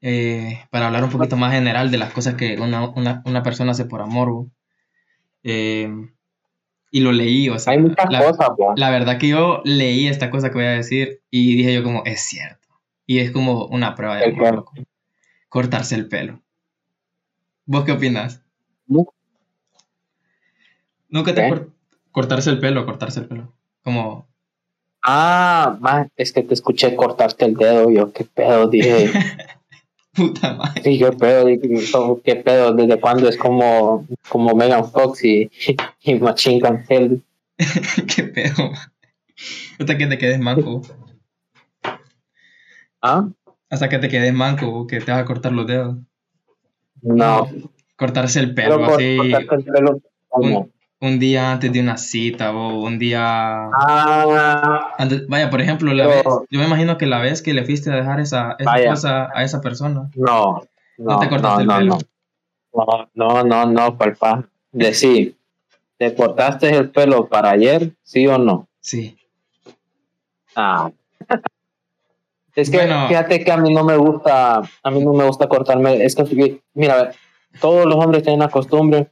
[0.00, 3.72] eh, para hablar un poquito más general de las cosas que una, una- una persona
[3.72, 4.50] hace por amor, bo,
[5.44, 5.90] eh,
[6.90, 8.74] y lo leí, o sea, Hay muchas la, cosas, bo.
[8.76, 12.02] la verdad que yo leí esta cosa que voy a decir y dije yo como,
[12.04, 12.68] es cierto.
[13.06, 14.64] Y es como una prueba de amor.
[15.48, 16.40] Cortarse el pelo.
[17.66, 18.42] ¿Vos qué opinas?
[18.86, 19.06] Nu-
[21.12, 21.70] Nunca te cor-
[22.10, 23.52] cortarse el pelo, cortarse el pelo.
[23.84, 24.26] Como,
[25.04, 29.10] Ah, man, es que te escuché cortarte el dedo, yo qué pedo, dije.
[30.14, 30.82] puta madre.
[30.82, 35.50] Sí, qué pedo, qué pedo, desde cuándo es como, como Megan Fox y,
[36.02, 37.22] y Machine Gun Kelly.
[38.16, 38.70] qué pedo.
[38.70, 38.78] man.
[39.80, 40.82] Hasta que te quedes manco.
[43.00, 43.28] ¿Ah?
[43.70, 45.96] Hasta que te quedes manco, que te vas a cortar los dedos.
[47.00, 47.48] No,
[47.96, 50.58] Cortarse el pelo pero así el pelo, ¿cómo?
[50.60, 50.71] un,
[51.02, 53.68] un día antes de una cita o un día...
[53.74, 57.64] Ah, antes- vaya, por ejemplo, la vez, yo me imagino que la vez que le
[57.64, 60.08] fuiste a dejar esa, esa cosa a esa persona.
[60.14, 60.62] no,
[60.98, 63.08] no, No te cortaste no, el no, pelo.
[63.14, 64.44] no, no, no, no, palpa.
[64.70, 65.36] Decí,
[65.98, 68.68] ¿te cortaste el pelo para ayer, sí o no?
[68.80, 69.16] Sí.
[70.54, 70.90] Ah.
[72.54, 73.08] Es que Bueno.
[73.08, 76.60] fíjate que a mí no me gusta, a mí no me gusta cortarme, es que
[76.74, 77.14] mira, a ver,
[77.62, 79.08] todos los hombres tienen la costumbre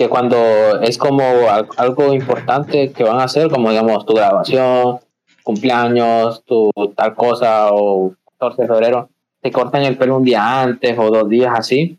[0.00, 4.98] que cuando es como al- algo importante que van a hacer, como digamos tu grabación,
[5.42, 9.10] cumpleaños, tu tal cosa o 14 de febrero,
[9.42, 11.98] te cortan el pelo un día antes o dos días así,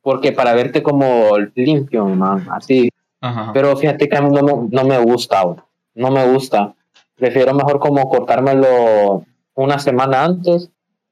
[0.00, 2.88] porque para verte como limpio, man, así,
[3.20, 3.50] Ajá.
[3.52, 5.42] pero fíjate que a mí no me, no me gusta,
[5.96, 6.72] no me gusta.
[7.16, 9.24] Prefiero mejor como cortármelo
[9.56, 10.70] una semana antes.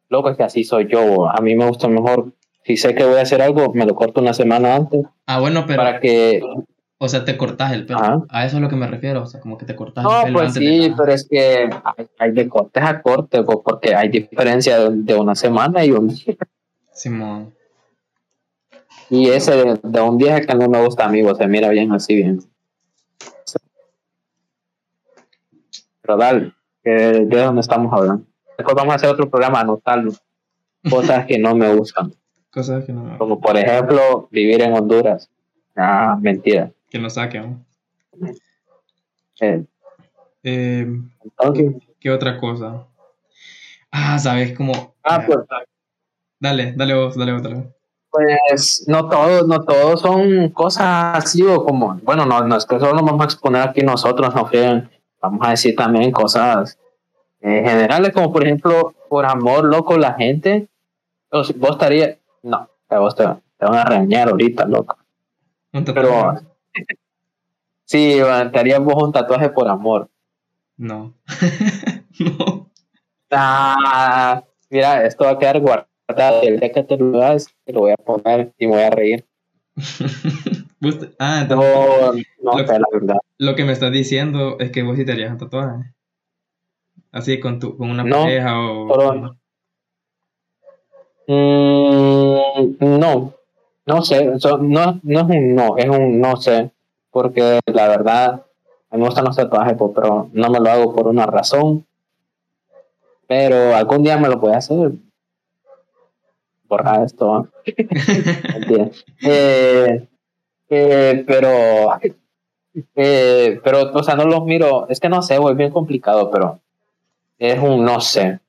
[0.09, 1.29] Loco, es que así soy yo.
[1.29, 2.27] A mí me gusta mejor,
[2.67, 5.65] si sé que voy a hacer algo, me lo corto una semana antes ah, bueno,
[5.67, 6.43] pero, para que...
[6.99, 8.01] o sea, te cortas el pelo.
[8.01, 8.23] Ajá.
[8.29, 10.23] A eso es lo que me refiero, o sea, como que te cortas el No,
[10.25, 13.95] pelo pues antes sí, pero es que hay, hay de cortes a corte, bro, porque
[13.95, 16.37] hay diferencia de, de una semana y un día.
[16.91, 17.55] Simón.
[19.11, 21.47] Y ese de, de un 10 es que no me gusta a mí, vos, se
[21.47, 22.41] mira bien así, bien.
[26.03, 26.53] Pero dale,
[26.83, 28.25] que de dónde estamos hablando.
[28.59, 30.13] Después vamos a hacer otro programa, anotarlo.
[30.91, 32.13] Cosas que no me gustan.
[32.57, 35.29] Cosas que no, Como por ejemplo, vivir en Honduras.
[35.77, 36.73] Ah, mentira.
[36.89, 37.63] que no saquen.
[39.41, 39.63] Eh,
[40.43, 40.87] Eh,
[41.23, 42.87] entonces, ¿Qué otra cosa?
[43.91, 44.95] Ah, sabes cómo.
[45.05, 45.39] ah, pues,
[46.41, 47.65] Dale, dale vos, dale vos, dale vos.
[48.11, 52.79] pues no todos, no todos son cosas así o como, bueno, no, no es que
[52.79, 54.89] solo nos vamos a exponer aquí nosotros, no fíen,
[55.21, 56.79] vamos a decir también cosas
[57.43, 60.69] eh, generales, como por ejemplo, por amor, loco, la gente,
[61.31, 62.17] vos estarías,
[62.47, 64.97] no, que vos te, te van a regañar ahorita, loco,
[65.73, 66.35] Un pero
[67.85, 68.19] sí,
[68.53, 70.09] te harías vos un tatuaje por amor.
[70.77, 71.15] No.
[72.21, 72.71] no.
[73.31, 77.21] Ah, mira, esto va a quedar guardado, el día que te lo
[77.65, 79.27] te lo voy a poner y me voy a reír.
[81.19, 82.13] Ah, entonces, No,
[82.53, 83.17] no Lo- la verdad.
[83.39, 85.95] lo que me estás diciendo es que vos sí te harías un tatuaje.
[87.11, 89.35] Así con, tu, con una No, pareja o.
[91.29, 93.35] Mm, no,
[93.85, 94.27] no sé,
[94.61, 96.71] no, no es un no, es un no sé,
[97.11, 98.43] porque la verdad,
[98.91, 101.85] me gustan los tatuajes, pues, pero no me lo hago por una razón,
[103.27, 104.93] pero algún día me lo voy a hacer.
[106.69, 107.49] Borra esto, ¿ah?
[109.23, 110.09] Eh,
[110.69, 111.49] eh, pero,
[112.95, 116.31] eh, pero, o sea, no los miro, es que no sé, güey, es bien complicado,
[116.31, 116.61] pero
[117.39, 118.41] es un no sé,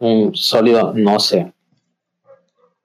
[0.00, 1.52] un sólido no sé.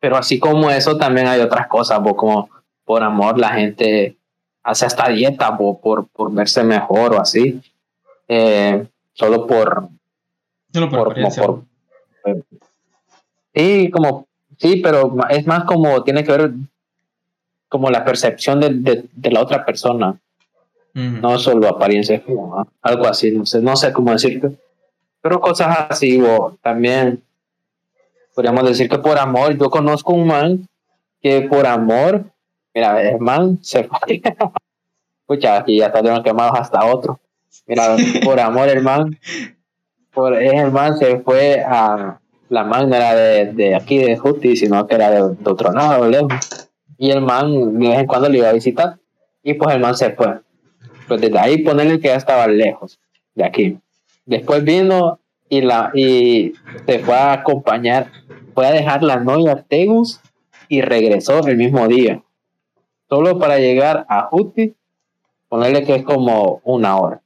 [0.04, 2.50] Pero así como eso, también hay otras cosas, bo, como
[2.84, 4.18] por amor la gente
[4.62, 7.62] hace hasta dieta bo, por, por verse mejor o así.
[8.28, 9.88] Eh, solo por,
[10.74, 11.44] Solo por, por, como apariencia.
[11.44, 11.64] por
[12.26, 12.44] eh,
[13.56, 16.52] sí, como sí, pero es más como tiene que ver
[17.70, 20.20] como la percepción de, de, de la otra persona,
[20.94, 24.52] no solo apariencia, como ah, algo así, no sé, no sé cómo decirte.
[25.22, 27.24] Pero cosas así, o también
[28.34, 30.68] podríamos decir que por amor, yo conozco un man
[31.22, 32.26] que por amor,
[32.74, 34.22] mira, el man se fue.
[35.22, 37.20] Escucha, aquí ya estaban quemados hasta otro.
[37.66, 39.18] Mira, por amor, el man,
[40.12, 42.20] por el man se fue a
[42.50, 46.08] la man era de, de aquí de Justi, sino que era de, de otro lado,
[46.08, 46.70] lejos.
[46.98, 48.98] Y el man de vez en cuando le iba a visitar.
[49.42, 50.40] Y pues el man se fue.
[51.08, 53.00] Pues desde ahí ponerle que ya estaba lejos
[53.34, 53.78] de aquí.
[54.26, 56.54] Después vino y la y
[56.86, 58.12] se fue a acompañar,
[58.54, 60.20] fue a dejar la novia a Tegus
[60.70, 62.22] y regresó el mismo día.
[63.10, 64.74] Solo para llegar a Juti,
[65.50, 67.22] ponerle que es como una hora.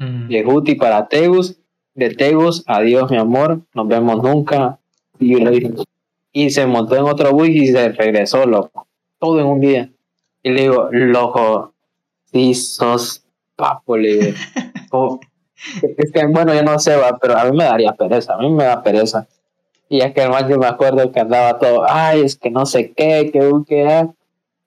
[0.00, 0.28] Ujú.
[0.28, 1.56] De Juti para Tegus,
[1.94, 4.78] de Tegus, adiós mi amor, nos vemos nunca.
[5.20, 5.72] Y, yo le dije-
[6.32, 8.88] y se montó en otro bus y se regresó, loco.
[9.20, 9.90] Todo en un día.
[10.42, 11.72] Y le digo, loco,
[12.32, 14.36] si sos papo, le digo.
[15.96, 18.50] Es que, bueno, yo no sé, va, pero a mí me daría pereza, a mí
[18.50, 19.26] me da pereza.
[19.88, 22.92] Y es que además yo me acuerdo que andaba todo, ay, es que no sé
[22.92, 24.08] qué, que un que ah".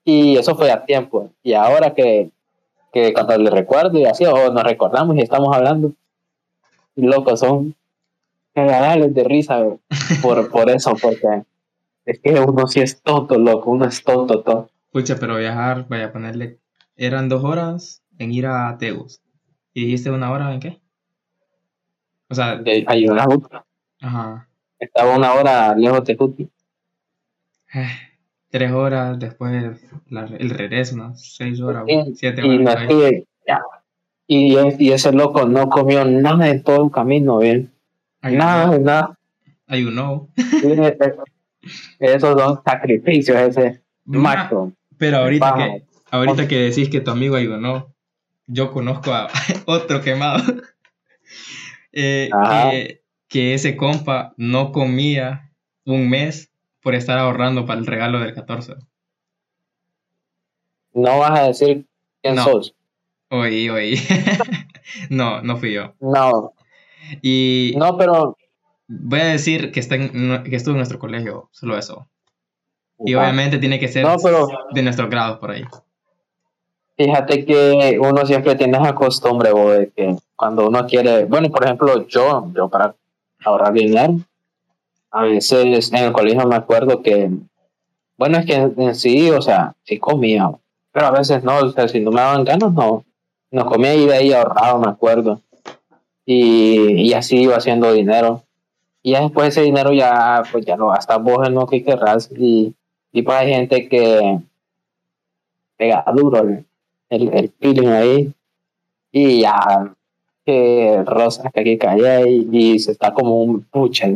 [0.04, 1.30] Y eso fue a tiempo.
[1.42, 2.30] Y ahora que,
[2.92, 5.92] que cuando le recuerdo y así, o nos recordamos y estamos hablando,
[6.96, 7.74] loco, son
[8.54, 9.64] cagadales de risa
[10.22, 11.42] por, por eso, porque
[12.06, 14.70] es que uno sí es tonto, loco, uno es tonto, tonto.
[14.90, 16.58] Pucha, pero viajar, vaya a ponerle.
[16.96, 19.20] Eran dos horas en ir a Tegus.
[19.74, 20.80] ¿Y dijiste una hora en qué?
[22.30, 23.26] O sea, De ayudar
[24.00, 24.48] ajá.
[24.78, 26.48] Estaba una hora lejos de Juti.
[28.50, 31.14] Tres horas después la- el regreso, ¿no?
[31.16, 32.84] Seis horas, Sí, siete Y, horas.
[34.26, 37.72] y, y ese loco no comió nada de todo el camino, bien.
[38.22, 39.18] Nada, nada.
[39.66, 40.28] Ayunó.
[41.98, 44.72] Esos son sacrificios, ese Ma- macho.
[44.96, 47.92] Pero ahorita que, ahorita que decís que tu amigo ayunó,
[48.46, 49.28] yo conozco a
[49.66, 50.42] otro quemado.
[52.00, 52.70] Eh, Ajá.
[52.70, 55.50] que, que ese compa no comía
[55.84, 58.74] un mes por estar ahorrando para el regalo del 14.
[60.94, 61.86] No vas a decir
[62.22, 62.44] quién No.
[62.44, 62.74] sos.
[63.30, 63.94] Oí, oí.
[65.10, 65.94] no, no fui yo.
[66.00, 66.54] No,
[67.22, 68.36] Y no, pero.
[68.86, 72.08] voy a decir que, está en- que estuvo en nuestro colegio, solo eso.
[73.04, 75.64] Y Ah, obviamente tiene que ser No, pero de nuestros grados por ahí.
[76.98, 81.24] Fíjate que uno siempre tiene esa costumbre, bo, de que cuando uno quiere.
[81.24, 82.94] Bueno, por ejemplo, yo, yo para
[83.44, 84.16] ahorrar dinero,
[85.10, 87.30] a veces en el colegio me acuerdo que.
[88.16, 90.50] Bueno, es que sí, o sea, sí comía,
[90.92, 93.04] pero a veces no, o sea, si no me daban ganas, no.
[93.50, 95.40] No comía y de ahí ahorraba, me acuerdo.
[96.26, 98.42] Y, y así iba haciendo dinero.
[99.02, 102.74] Y después ese dinero ya, pues ya lo gastas vos en lo que querrás y,
[103.12, 104.40] tipo hay gente que
[105.78, 106.44] pega duro
[107.10, 108.32] el, el, el feeling ahí.
[109.10, 109.94] Y ya
[110.44, 114.08] que Rosa que aquí cae y, y se está como un pucha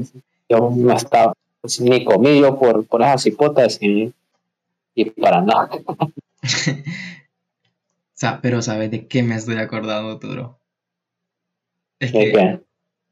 [0.49, 4.13] yo no estaba pues, ni comido por, por esas hipotas y,
[4.95, 5.71] y para nada.
[8.43, 10.59] Pero ¿sabes de qué me estoy acordando, Turo?
[11.99, 12.61] Es ¿De que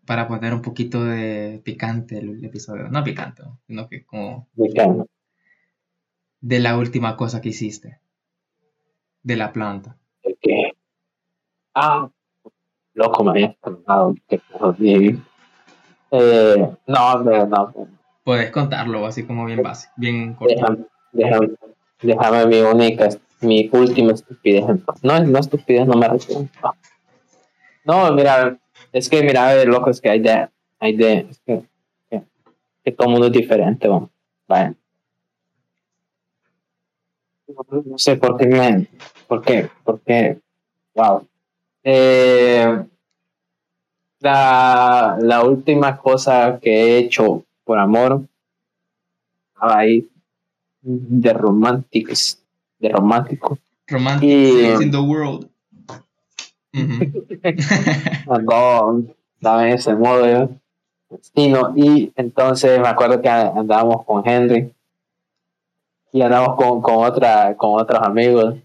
[0.06, 5.04] para poner un poquito de picante el episodio, no picante, sino que como ¿De qué?
[6.40, 7.99] de la última cosa que hiciste,
[9.22, 9.96] de la planta.
[10.22, 10.72] ¿De qué?
[11.74, 12.08] ah
[12.94, 14.40] loco me había estrenado que
[16.12, 17.88] eh, no hombre, no
[18.24, 20.54] Puedes contarlo así como bien básico, bien corto.
[20.54, 20.78] déjame,
[21.12, 21.48] déjame,
[22.02, 23.08] déjame mi única
[23.40, 24.64] mi última estupidez
[25.02, 26.46] no no estupidez no me refiero
[27.84, 28.58] no mira
[28.92, 31.62] es que mira loco es que hay de hay de es que,
[32.10, 32.22] que,
[32.84, 34.10] que todo mundo es diferente vamos.
[34.46, 34.74] vaya
[37.84, 38.86] no sé por qué me
[39.28, 40.38] por qué por qué
[40.94, 41.26] wow.
[41.82, 42.84] Eh,
[44.20, 48.22] la, la última cosa que he hecho por amor
[49.56, 50.08] ahí
[50.82, 52.38] de románticos
[52.78, 53.58] de romántico.
[53.86, 55.48] Romantic Y- in the World.
[59.42, 60.48] En ese modo yo
[61.34, 64.72] Sí, no, y entonces me acuerdo que andábamos con Henry
[66.12, 68.56] y andábamos con, con otra con otros amigos.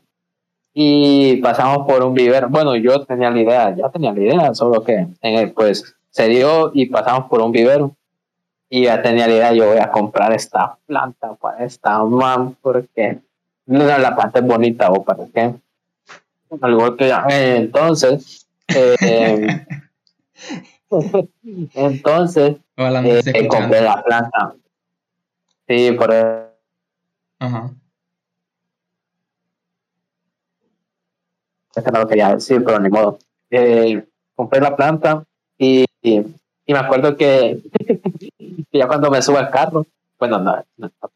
[0.74, 4.84] Y pasamos por un vivero bueno yo tenía la idea ya tenía la idea solo
[4.84, 7.96] que en el, pues se dio y pasamos por un vivero
[8.70, 13.20] y ya tenía la idea yo voy a comprar esta planta para esta man porque
[13.68, 15.56] no, la planta es bonita o para qué.
[16.62, 17.26] Al igual que ya.
[17.30, 19.66] Eh, entonces eh,
[21.74, 24.56] entonces no eh, compré la planta.
[25.68, 26.45] Sí por eso
[27.40, 27.72] Ajá.
[31.76, 33.20] es que no lo quería decir, pero ni modo.
[33.50, 34.04] Eh,
[34.36, 35.24] compré la planta
[35.58, 36.20] y, y,
[36.66, 37.62] y me acuerdo que,
[38.40, 39.86] que ya cuando me subo al carro,
[40.18, 40.64] bueno, no,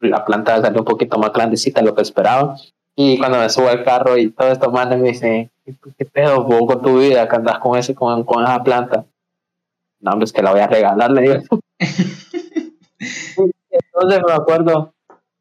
[0.00, 2.56] la planta salió un poquito más grandecita de lo que esperaba.
[2.94, 5.50] Y cuando me subo al carro y todo esto manes me dicen,
[5.96, 9.06] ¿qué, pedo vos con tu vida que andas con, ese, con, con esa planta?
[10.00, 11.34] No, hombre, es que la voy a regalar, le digo.
[13.70, 14.92] Entonces me acuerdo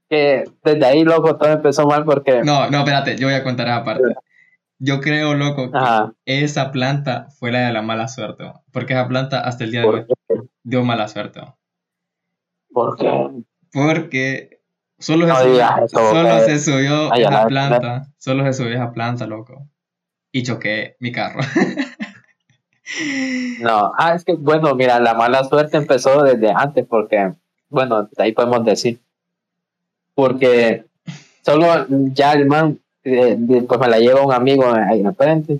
[0.10, 2.41] que desde ahí, loco, todo empezó mal porque...
[2.43, 4.15] No, no, espérate, yo voy a contar esa parte.
[4.80, 8.43] Yo creo, loco, que Ajá, esa planta fue la de la mala suerte.
[8.43, 8.63] ¿no?
[8.72, 10.48] Porque esa planta hasta el día de hoy ¿por qué?
[10.63, 11.41] dio mala suerte.
[11.41, 11.58] ¿no?
[12.72, 13.43] Porque
[13.74, 14.62] Porque
[14.98, 16.39] solo se No subió, eso, solo eh.
[16.45, 18.08] se subió Ay, esa la- planta.
[18.17, 19.67] Solo se subió esa planta, loco.
[20.32, 21.39] Y choqué mi carro.
[23.62, 27.34] No, ah, es que bueno, mira, la mala suerte empezó desde antes, porque,
[27.69, 29.00] bueno, de ahí podemos decir,
[30.19, 30.84] porque
[31.41, 35.60] solo ya el man, eh, pues me la lleva un amigo ahí en frente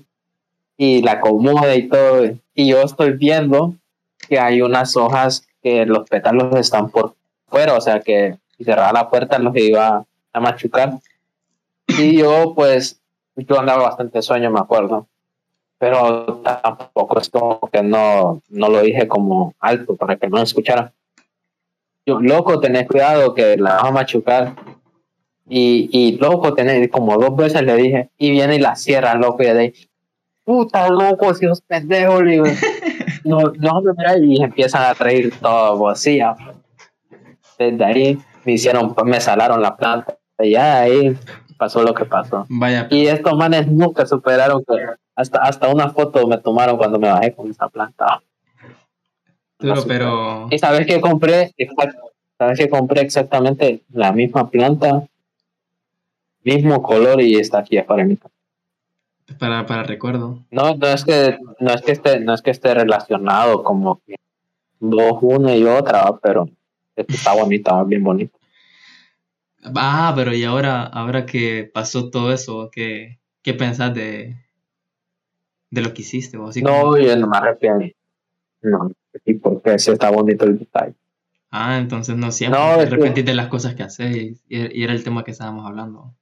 [0.78, 3.76] y la acomoda y todo, y yo estoy viendo
[4.28, 7.16] que hay unas hojas que los pétalos están por
[7.48, 11.00] fuera, o sea que si cerraba la puerta los iba a machucar.
[11.88, 13.00] Y yo, pues,
[13.36, 15.08] yo andaba bastante sueño, me acuerdo
[15.80, 20.92] pero tampoco es como que no, no lo dije como alto para que no escuchara.
[22.20, 24.56] Loco, tenés cuidado que la vas a machucar.
[25.48, 29.42] Y, y loco, tenés, como dos veces le dije, y viene y la cierra, loco,
[29.42, 29.74] y de ahí,
[30.44, 32.46] puta loco, si os pendejo, le digo,
[33.24, 36.36] no, no, me y empiezan a reír todo, ya.
[37.58, 41.18] Desde ahí me hicieron, me salaron la planta, y ya ahí
[41.58, 42.46] pasó lo que pasó.
[42.50, 44.76] Vaya, Y estos manes nunca superaron que
[45.16, 48.22] hasta, hasta una foto me tomaron cuando me bajé con esa planta.
[49.60, 52.12] Arturo, pero Y sabes que compré, Exacto.
[52.38, 55.04] sabes que compré exactamente la misma planta,
[56.44, 58.34] mismo color y está aquí mi casa.
[59.38, 60.40] para, para recuerdo.
[60.52, 64.16] No, no es que no es que esté, no es que esté relacionado como que
[64.80, 66.48] dos, una y otra, pero
[66.96, 68.38] está bonita, bien bonita.
[69.76, 74.38] Ah, pero y ahora, ahora que pasó todo eso, ¿qué, qué pensás de,
[75.70, 76.38] de lo que hiciste?
[76.48, 77.94] Así como- No, yo no me arrepiento.
[78.62, 78.90] No,
[79.26, 80.94] sí, porque sí está bonito el detalle.
[81.52, 84.94] Ah, entonces no siempre No, es que- de las cosas que haces y, y era
[84.94, 86.14] el tema que estábamos hablando.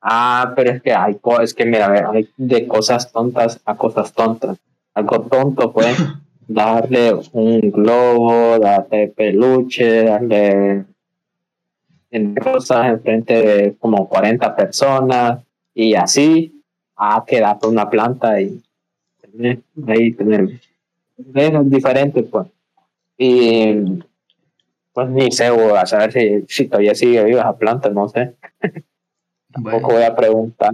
[0.00, 4.12] Ah, pero es que hay cosas, que mira, ver, hay de cosas tontas a cosas
[4.12, 4.58] tontas.
[4.92, 5.96] Algo tonto, pues,
[6.46, 10.84] darle un globo, darle peluche, darle
[12.10, 15.42] en cosas enfrente de como 40 personas
[15.74, 16.62] y así,
[16.96, 18.62] a quedarte una planta y
[19.88, 20.60] ahí tener,
[21.16, 22.48] es diferente, pues.
[23.16, 24.02] Y
[24.92, 28.36] Pues ni sé, bo, a saber si, si todavía sigue viva esa planta, no sé.
[29.56, 30.72] Bueno, Tampoco voy a preguntar.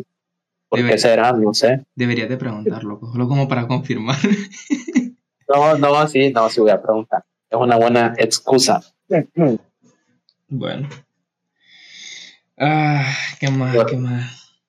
[0.70, 1.32] ¿Por qué será?
[1.32, 1.84] No sé.
[1.94, 4.16] deberías de preguntar, loco, solo como para confirmar.
[5.52, 7.24] No, no, sí, no, sí voy a preguntar.
[7.50, 8.80] Es una buena excusa.
[10.48, 10.88] Bueno.
[12.56, 13.74] Ah, ¿qué más?
[13.74, 13.90] Bueno.
[13.90, 14.62] ¿Qué más?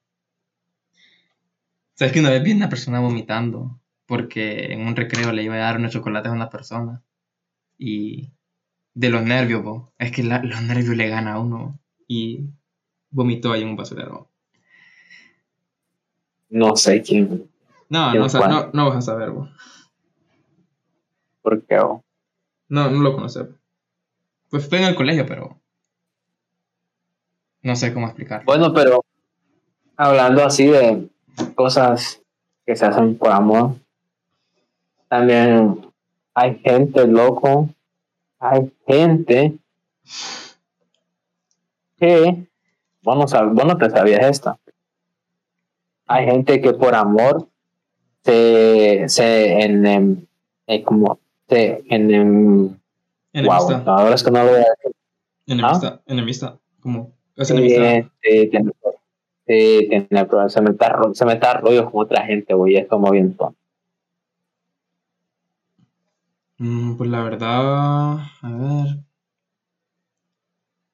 [1.93, 3.79] ¿Sabes que una vez vi una persona vomitando?
[4.11, 7.01] Porque en un recreo le iba a dar unos chocolates a una persona.
[7.77, 8.29] Y
[8.93, 9.93] de los nervios, po.
[9.97, 11.79] Es que la- los nervios le ganan a uno.
[12.09, 12.41] Y
[13.09, 14.27] vomitó ahí en un basurero.
[16.49, 17.49] No sé quién,
[17.87, 19.47] No, no, no, no vas a saber, po.
[21.41, 21.79] por qué.
[21.79, 22.03] bo.
[22.67, 23.47] No, no lo conoces.
[24.49, 25.57] Pues fue en el colegio, pero.
[27.63, 28.43] No sé cómo explicar.
[28.43, 29.05] Bueno, pero
[29.95, 31.07] hablando así de
[31.55, 32.21] cosas
[32.65, 33.75] que se hacen por amor,
[35.11, 35.91] también
[36.33, 37.67] hay gente loco,
[38.39, 39.57] hay gente
[41.99, 42.47] que,
[43.03, 44.57] vos no, sab- vos no te sabías esta,
[46.07, 47.49] hay gente que por amor
[48.23, 50.25] se, se en, em,
[50.67, 52.67] eh, como, se, en, em,
[53.45, 54.91] wow, ahora es que no lo voy a decir.
[55.47, 55.99] Enemistad.
[56.05, 56.55] Enemistad.
[56.79, 57.11] ¿Cómo?
[57.35, 58.09] Es enemistad.
[58.21, 58.71] Sí, sí, tiene.
[59.45, 60.07] Se
[60.85, 62.77] a ro- se mete a rollos con otra gente, güey.
[62.77, 63.57] Es como bien tonto.
[66.50, 66.50] Mm,
[66.97, 68.99] pues la verdad, a ver.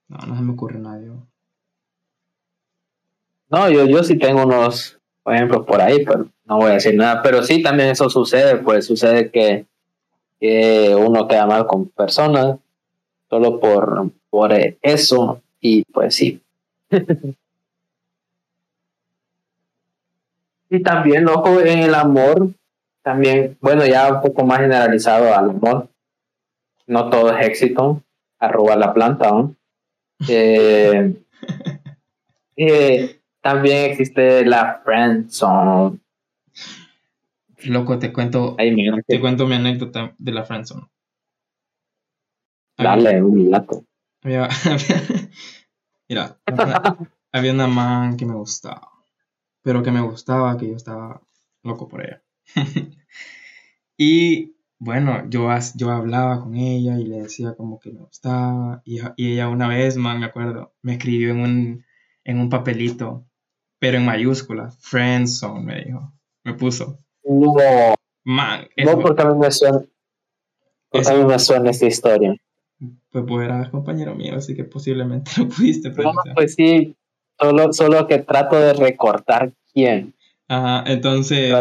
[0.07, 1.11] No, no se me ocurre nadie.
[3.49, 7.21] No, yo, yo sí tengo unos ejemplos por ahí, pero no voy a decir nada.
[7.21, 9.65] Pero sí, también eso sucede, pues sucede que,
[10.39, 12.57] que uno queda mal con personas
[13.29, 15.41] solo por, por eso.
[15.59, 16.41] Y pues sí.
[20.69, 22.51] y también, loco, en el amor,
[23.07, 25.89] también, bueno, ya un poco más generalizado al amor.
[26.87, 28.03] No todo es éxito.
[28.37, 29.55] Arroba la planta, ¿no?
[30.27, 31.13] Eh,
[32.57, 35.99] eh, también existe la friendzone.
[37.63, 40.87] Loco, te cuento, Ay, mira, te cuento mi anécdota de la friendzone.
[42.77, 43.85] dale un gato.
[44.21, 45.29] Había, había-
[46.09, 46.37] mira,
[47.31, 48.91] había una man que me gustaba,
[49.61, 51.21] pero que me gustaba, que yo estaba
[51.63, 52.21] loco por ella.
[53.97, 58.99] y bueno, yo, yo hablaba con ella y le decía como que me gustaba, y,
[59.15, 61.85] y ella una vez, man, me acuerdo, me escribió en un,
[62.23, 63.25] en un papelito,
[63.79, 67.53] pero en mayúsculas, friendzone, me dijo, me puso, No,
[68.23, 69.79] man, no eso, porque a mí me suena,
[70.89, 72.35] porque a mí me suena esta historia.
[73.09, 76.35] pues vos eras compañero mío, así que posiblemente lo pudiste No, presenciar.
[76.35, 76.95] pues sí,
[77.39, 80.13] solo, solo que trato de recordar quién.
[80.47, 81.53] Ajá, entonces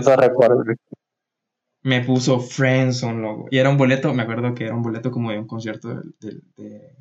[1.83, 3.49] me puso Friendzone, loco.
[3.51, 6.41] Y era un boleto, me acuerdo que era un boleto como de un concierto de,
[6.57, 6.97] de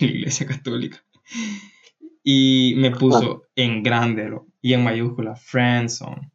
[0.00, 1.02] la iglesia católica.
[2.22, 6.30] Y me puso en grande, loco, y en mayúscula, Friendzone.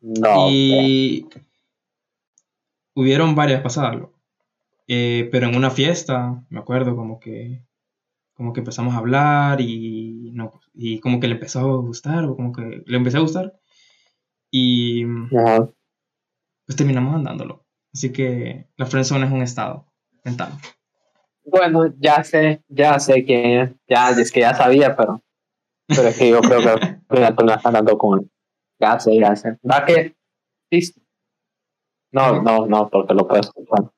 [0.00, 1.26] No, y
[2.94, 4.20] hubieron varias pasadas, loco.
[4.86, 7.64] Eh, pero en una fiesta, me acuerdo como que
[8.34, 12.36] como que empezamos a hablar y no y como que le empezó a gustar o
[12.36, 13.54] como que le empecé a gustar
[14.50, 15.04] y
[15.36, 15.68] Ajá.
[16.66, 17.64] pues terminamos andándolo.
[17.92, 19.86] Así que la friendzone es un estado
[20.24, 20.52] mental.
[21.44, 23.70] Bueno, ya sé, ya sé quién es.
[23.88, 25.22] Ya, es que ya sabía, pero,
[25.86, 28.30] pero es que yo creo que al final tú me estás dando con él.
[28.80, 29.58] Ya sé, ya sé.
[29.68, 30.16] ¿Va que?
[30.70, 30.94] Sí.
[32.12, 33.90] No, no, no, porque lo puedes escuchar.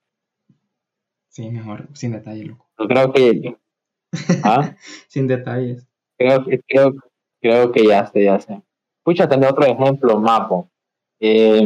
[1.28, 2.66] Sí, mejor, sin detalles, loco.
[2.78, 3.57] Yo creo que.
[4.44, 4.74] ¿Ah?
[5.09, 5.86] Sin detalles.
[6.18, 6.94] creo, que- creo,
[7.40, 8.62] creo que ya sé, ya sé.
[8.98, 10.68] Escucha, tener otro ejemplo, Mapo.
[11.20, 11.61] Eh,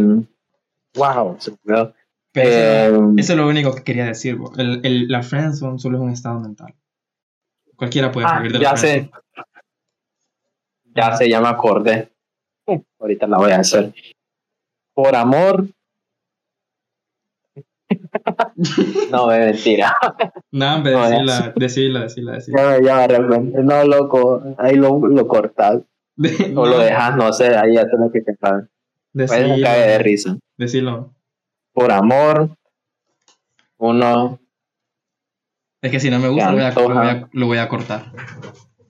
[0.95, 1.95] wow, me olvidó.
[2.33, 4.39] Pero eso, Eh, eso es lo único que quería decir.
[4.59, 6.75] El, el- la friendzone solo es un estado mental.
[7.77, 9.11] Cualquiera puede ah, salir de la ya sé.
[10.95, 12.11] Ya sé, ya me acordé.
[12.99, 13.93] Ahorita la voy a hacer.
[14.95, 15.67] Por amor.
[19.11, 19.97] No, es mentira.
[20.53, 22.79] No, hombre, No, ya decila, decila, decila, decila.
[22.81, 23.59] Ya ya me arrepentí.
[23.63, 24.43] No, loco.
[24.59, 25.83] Ahí lo, lo cortas.
[26.57, 27.57] O lo dejas, no sé.
[27.57, 28.21] Ahí ya tengo que.
[28.23, 28.37] Pues
[29.15, 30.37] me cae de Decilo, risa.
[30.57, 31.11] decilo.
[31.73, 32.51] Por amor.
[33.79, 34.39] Uno
[35.81, 37.29] Es que si no me gusta, lo voy, a, lo, voy a, antoja.
[37.33, 38.13] lo voy a cortar.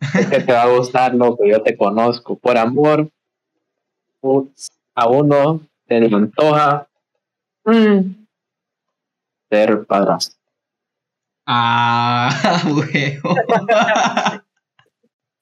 [0.00, 1.44] es que te va a gustar, loco.
[1.46, 2.36] Yo te conozco.
[2.36, 3.08] Por amor.
[4.94, 6.88] A uno te le antoja.
[7.64, 8.19] mm,
[9.50, 10.38] Ser padrastro.
[11.46, 12.30] Ah,
[12.66, 13.34] huevo.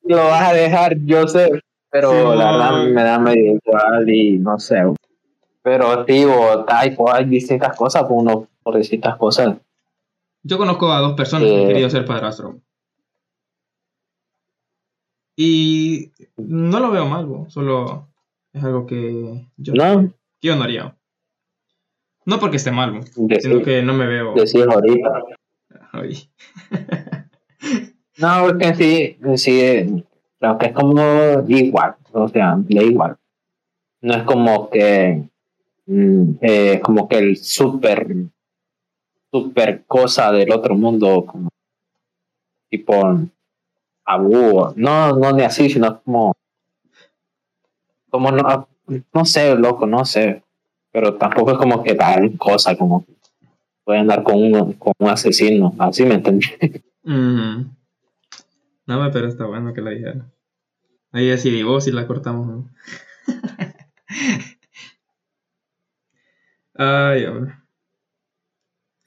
[0.03, 1.51] lo vas a dejar, yo sé,
[1.91, 4.77] pero Sí, la verdad me da medio igual y no sé.
[5.63, 9.57] Pero, tío, hay, hay distintas cosas, pues uno por distintas cosas.
[10.43, 11.67] Yo conozco a dos personas que han Eh.
[11.69, 12.59] querido ser padrastro.
[15.37, 18.09] Y no lo veo mal, bo, solo
[18.53, 20.97] es algo que yo, No, que yo no haría.
[22.29, 23.01] No porque esté mal,
[23.41, 24.35] sino que no me veo.
[24.35, 25.23] decir ahorita.
[25.93, 26.29] Ay.
[28.19, 30.05] No, es que sí, sí,
[30.39, 31.01] creo que es como
[31.49, 33.17] igual, o sea, da igual.
[34.03, 35.27] No es como que,
[35.87, 38.07] mm, eh, como que el super,
[39.33, 41.49] super cosa del otro mundo, como
[42.69, 43.21] tipo
[44.05, 46.35] tabú, no, no de así, sino como,
[48.11, 48.69] como no,
[49.15, 50.43] no sé, loco, no sé,
[50.93, 53.05] pero tampoco es como que tal cosa, como
[53.85, 56.47] puede andar con un, con un asesino, así me entendí.
[57.05, 57.67] Ujú.
[58.87, 60.27] No, pero está bueno que la dijera.
[61.13, 62.69] Ahí decidí vos si la cortamos no.
[66.75, 67.55] Ay, hombre.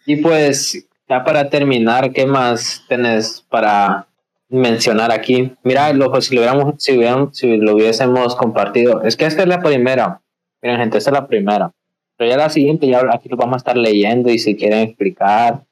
[0.05, 4.07] Y pues, ya para terminar, ¿qué más tenés para
[4.49, 5.55] mencionar aquí?
[5.63, 9.47] Mira, loco, si lo hubiéramos, si hubieran- si lo hubiésemos compartido, es que esta es
[9.47, 10.20] la primera.
[10.61, 11.71] Miren, gente, esta es la primera.
[12.17, 15.63] Pero ya la siguiente, ya aquí lo vamos a estar leyendo y si quieren explicar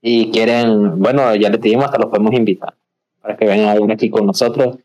[0.00, 2.74] y quieren, bueno, ya les dijimos, hasta los podemos invitar
[3.20, 4.78] para que vengan a venir aquí con nosotros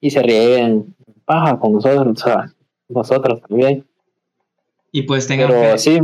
[0.00, 0.94] y se ríen
[1.24, 2.52] paja con nosotros, o sea,
[2.88, 3.86] nosotros también.
[4.90, 5.98] Y pues tengan Pero fe, sí,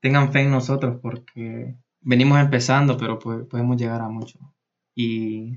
[0.00, 4.38] tengan fe en nosotros porque venimos empezando, pero pues, podemos llegar a mucho.
[4.94, 5.56] Y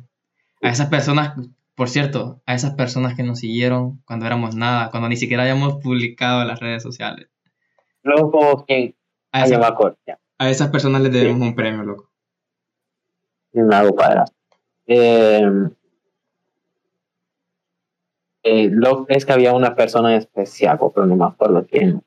[0.62, 1.34] a esas personas,
[1.78, 5.76] por cierto, a esas personas que nos siguieron cuando éramos nada, cuando ni siquiera habíamos
[5.76, 7.30] publicado en las redes sociales.
[8.02, 8.96] luego como que
[9.32, 9.76] A, esa-
[10.40, 12.10] a esas personas les debemos un premio, loco.
[13.54, 14.26] me hago para.
[14.88, 15.48] Eh,
[18.42, 22.02] eh, lo, es que había una persona en especial, pero no me acuerdo quién.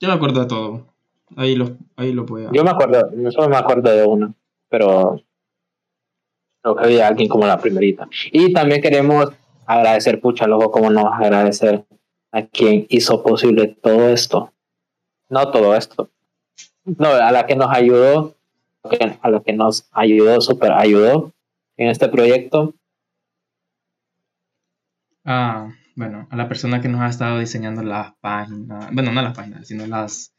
[0.00, 0.86] Yo me acuerdo de todo.
[1.36, 2.50] Ahí lo, ahí lo voy a...
[2.52, 4.34] Yo me acuerdo, yo solo me acuerdo de una,
[4.68, 5.20] pero
[6.62, 8.08] que había alguien como la primerita.
[8.32, 9.32] Y también queremos
[9.66, 11.84] agradecer, pucha, luego, como no agradecer
[12.32, 14.52] a quien hizo posible todo esto.
[15.28, 16.10] No todo esto.
[16.84, 18.36] No, a la que nos ayudó,
[19.22, 21.32] a la que nos ayudó, super ayudó
[21.76, 22.74] en este proyecto.
[25.24, 29.36] Ah, bueno, a la persona que nos ha estado diseñando las páginas, bueno, no las
[29.36, 30.32] páginas, sino las,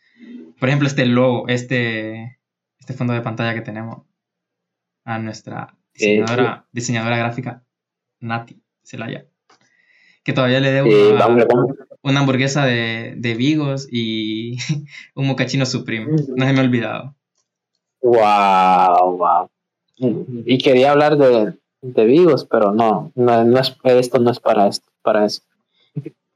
[0.60, 2.40] por ejemplo, este logo, este,
[2.80, 4.04] este fondo de pantalla que tenemos,
[5.04, 7.64] a nuestra diseñadora, diseñadora gráfica,
[8.20, 9.26] Nati Celaya,
[10.24, 11.14] que todavía le debo Eh,
[12.02, 14.58] una, hamburguesa de, de Vigos y
[15.16, 17.16] un mocachino Supreme, no se me ha olvidado.
[18.02, 19.50] Wow, wow.
[20.46, 24.68] Y quería hablar de, de vivos, pero no, no, no es, esto no es para
[24.68, 25.42] esto, para eso.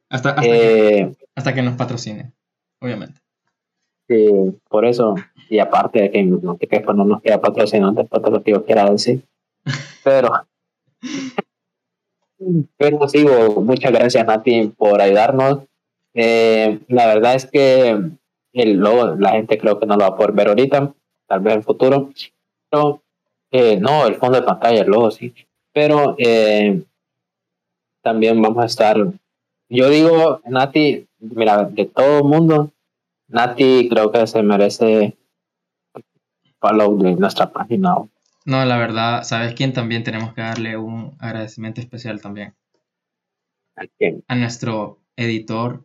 [0.09, 2.34] Hasta, hasta, que, Eh, hasta que nos patrocine,
[2.82, 3.20] obviamente.
[4.07, 4.28] sí,
[4.70, 5.16] por eso,
[5.49, 8.66] y aparte de que no, que no nos queda patrocinante, por todo lo que yo
[8.66, 9.26] quiera decir.
[10.03, 10.47] Pero,
[12.78, 13.26] pero sí,
[13.57, 15.59] muchas gracias Nati por ayudarnos.
[16.14, 17.97] Eh, la verdad es que
[18.53, 20.93] el logo, la gente creo que no lo va a poder ver ahorita,
[21.28, 22.09] tal vez en el futuro.
[22.70, 23.01] Pero,
[23.51, 25.34] eh, no, el fondo de pantalla, el logo, sí.
[25.74, 26.84] Pero eh,
[28.01, 28.97] también vamos a estar.
[29.70, 32.72] Yo digo, Nati, mira, de todo el mundo,
[33.28, 35.18] Nati creo que se merece
[36.59, 37.95] follow de nuestra página.
[38.45, 39.73] No, la verdad, ¿sabes quién?
[39.73, 42.55] También tenemos que darle un agradecimiento especial también.
[43.75, 44.23] ¿A quién?
[44.27, 45.83] a nuestro editor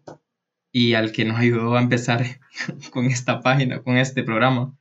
[0.73, 2.23] y al que nos ayudó a empezar
[2.93, 4.77] con esta página, con este programa,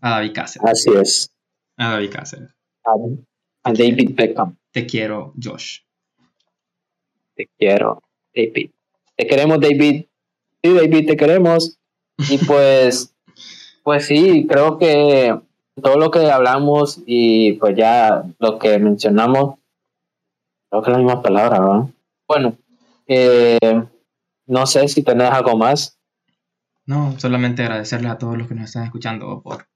[0.00, 0.70] a David Cáceres.
[0.70, 1.34] Así es.
[1.76, 2.54] A David Cáceres.
[2.84, 2.92] A,
[3.64, 4.56] a David Beckham.
[4.70, 5.80] Te quiero, Josh.
[7.34, 8.02] Te quiero,
[8.34, 8.70] David.
[9.16, 10.06] Te queremos, David.
[10.62, 11.78] Sí, David, te queremos.
[12.30, 13.14] Y pues,
[13.82, 15.38] pues sí, creo que
[15.82, 19.56] todo lo que hablamos y pues ya lo que mencionamos,
[20.70, 21.84] creo que es la misma palabra, ¿verdad?
[22.28, 22.56] Bueno,
[23.06, 23.58] eh,
[24.46, 25.98] no sé si tenés algo más.
[26.86, 29.66] No, solamente agradecerles a todos los que nos están escuchando por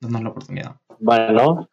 [0.00, 0.76] darnos la oportunidad.
[0.98, 1.68] Bueno,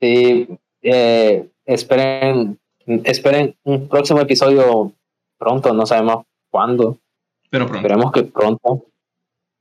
[0.00, 0.48] sí,
[0.82, 2.58] eh, esperen,
[3.04, 4.92] esperen un próximo episodio
[5.38, 6.98] pronto, no sabemos cuándo.
[7.50, 7.86] Pero pronto.
[7.86, 8.86] Esperemos que pronto.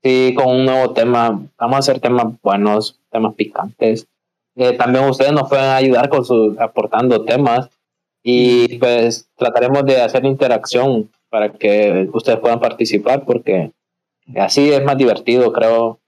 [0.04, 1.42] Sí, con un nuevo tema.
[1.58, 4.08] Vamos a hacer temas buenos, temas picantes.
[4.56, 7.70] Eh, también ustedes nos pueden ayudar con sus aportando temas
[8.24, 13.72] y pues trataremos de hacer interacción para que ustedes puedan participar porque
[14.36, 16.00] así es más divertido, creo,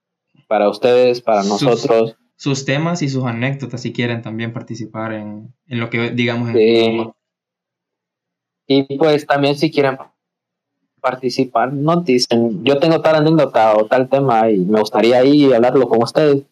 [0.48, 2.16] para ustedes, para Sus- nosotros.
[2.36, 6.56] Sus temas y sus anécdotas, si quieren también participar en, en lo que digamos en
[6.56, 7.10] Sí.
[8.68, 9.98] Y pues también si quieren
[11.02, 15.88] participar, nos dicen, yo tengo tal anécdota o tal tema y me gustaría ahí hablarlo
[15.88, 16.44] con ustedes.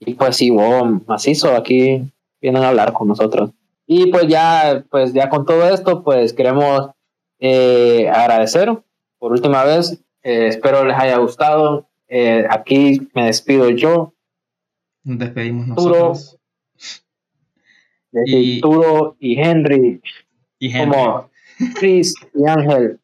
[0.00, 2.02] Y pues sí, vos, macizo, aquí
[2.40, 3.50] vienen a hablar con nosotros.
[3.86, 6.90] Y pues ya, pues ya con todo esto, pues queremos
[7.38, 8.78] eh, agradecer
[9.18, 10.00] por última vez.
[10.22, 11.88] Eh, espero les haya gustado.
[12.08, 14.14] Eh, aquí me despido yo,
[15.04, 16.36] Nos despedimos nosotros.
[18.12, 18.60] de Y-
[19.40, 20.00] Henry,
[20.58, 20.90] Y Henry.
[20.90, 21.30] como
[21.78, 22.98] Chris y Ángel.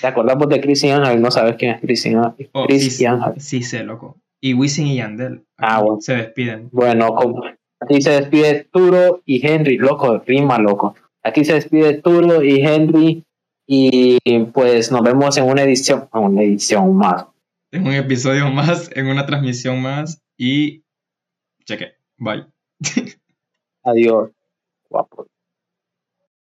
[0.00, 1.20] ¿Te acordamos de Chris y Ángel?
[1.20, 2.48] No sabes quién es Chris y, Ángel.
[2.52, 3.40] Oh, Chris sí, y Ángel.
[3.40, 4.16] sí sé, loco.
[4.44, 5.46] Y Wisin y Yandel.
[5.56, 6.00] Ah, bueno.
[6.00, 6.68] Se despiden.
[6.72, 7.44] Bueno, como
[7.78, 10.96] aquí se despide Turo y Henry, loco, rima, loco.
[11.22, 13.24] Aquí se despide Turo y Henry
[13.66, 14.18] y
[14.52, 17.26] pues nos vemos en una edición, en una edición más.
[17.70, 20.20] En un episodio más, en una transmisión más.
[20.36, 20.82] Y
[21.64, 21.92] cheque.
[22.18, 22.44] Bye.
[23.84, 24.30] Adiós.
[24.90, 25.31] Guapo.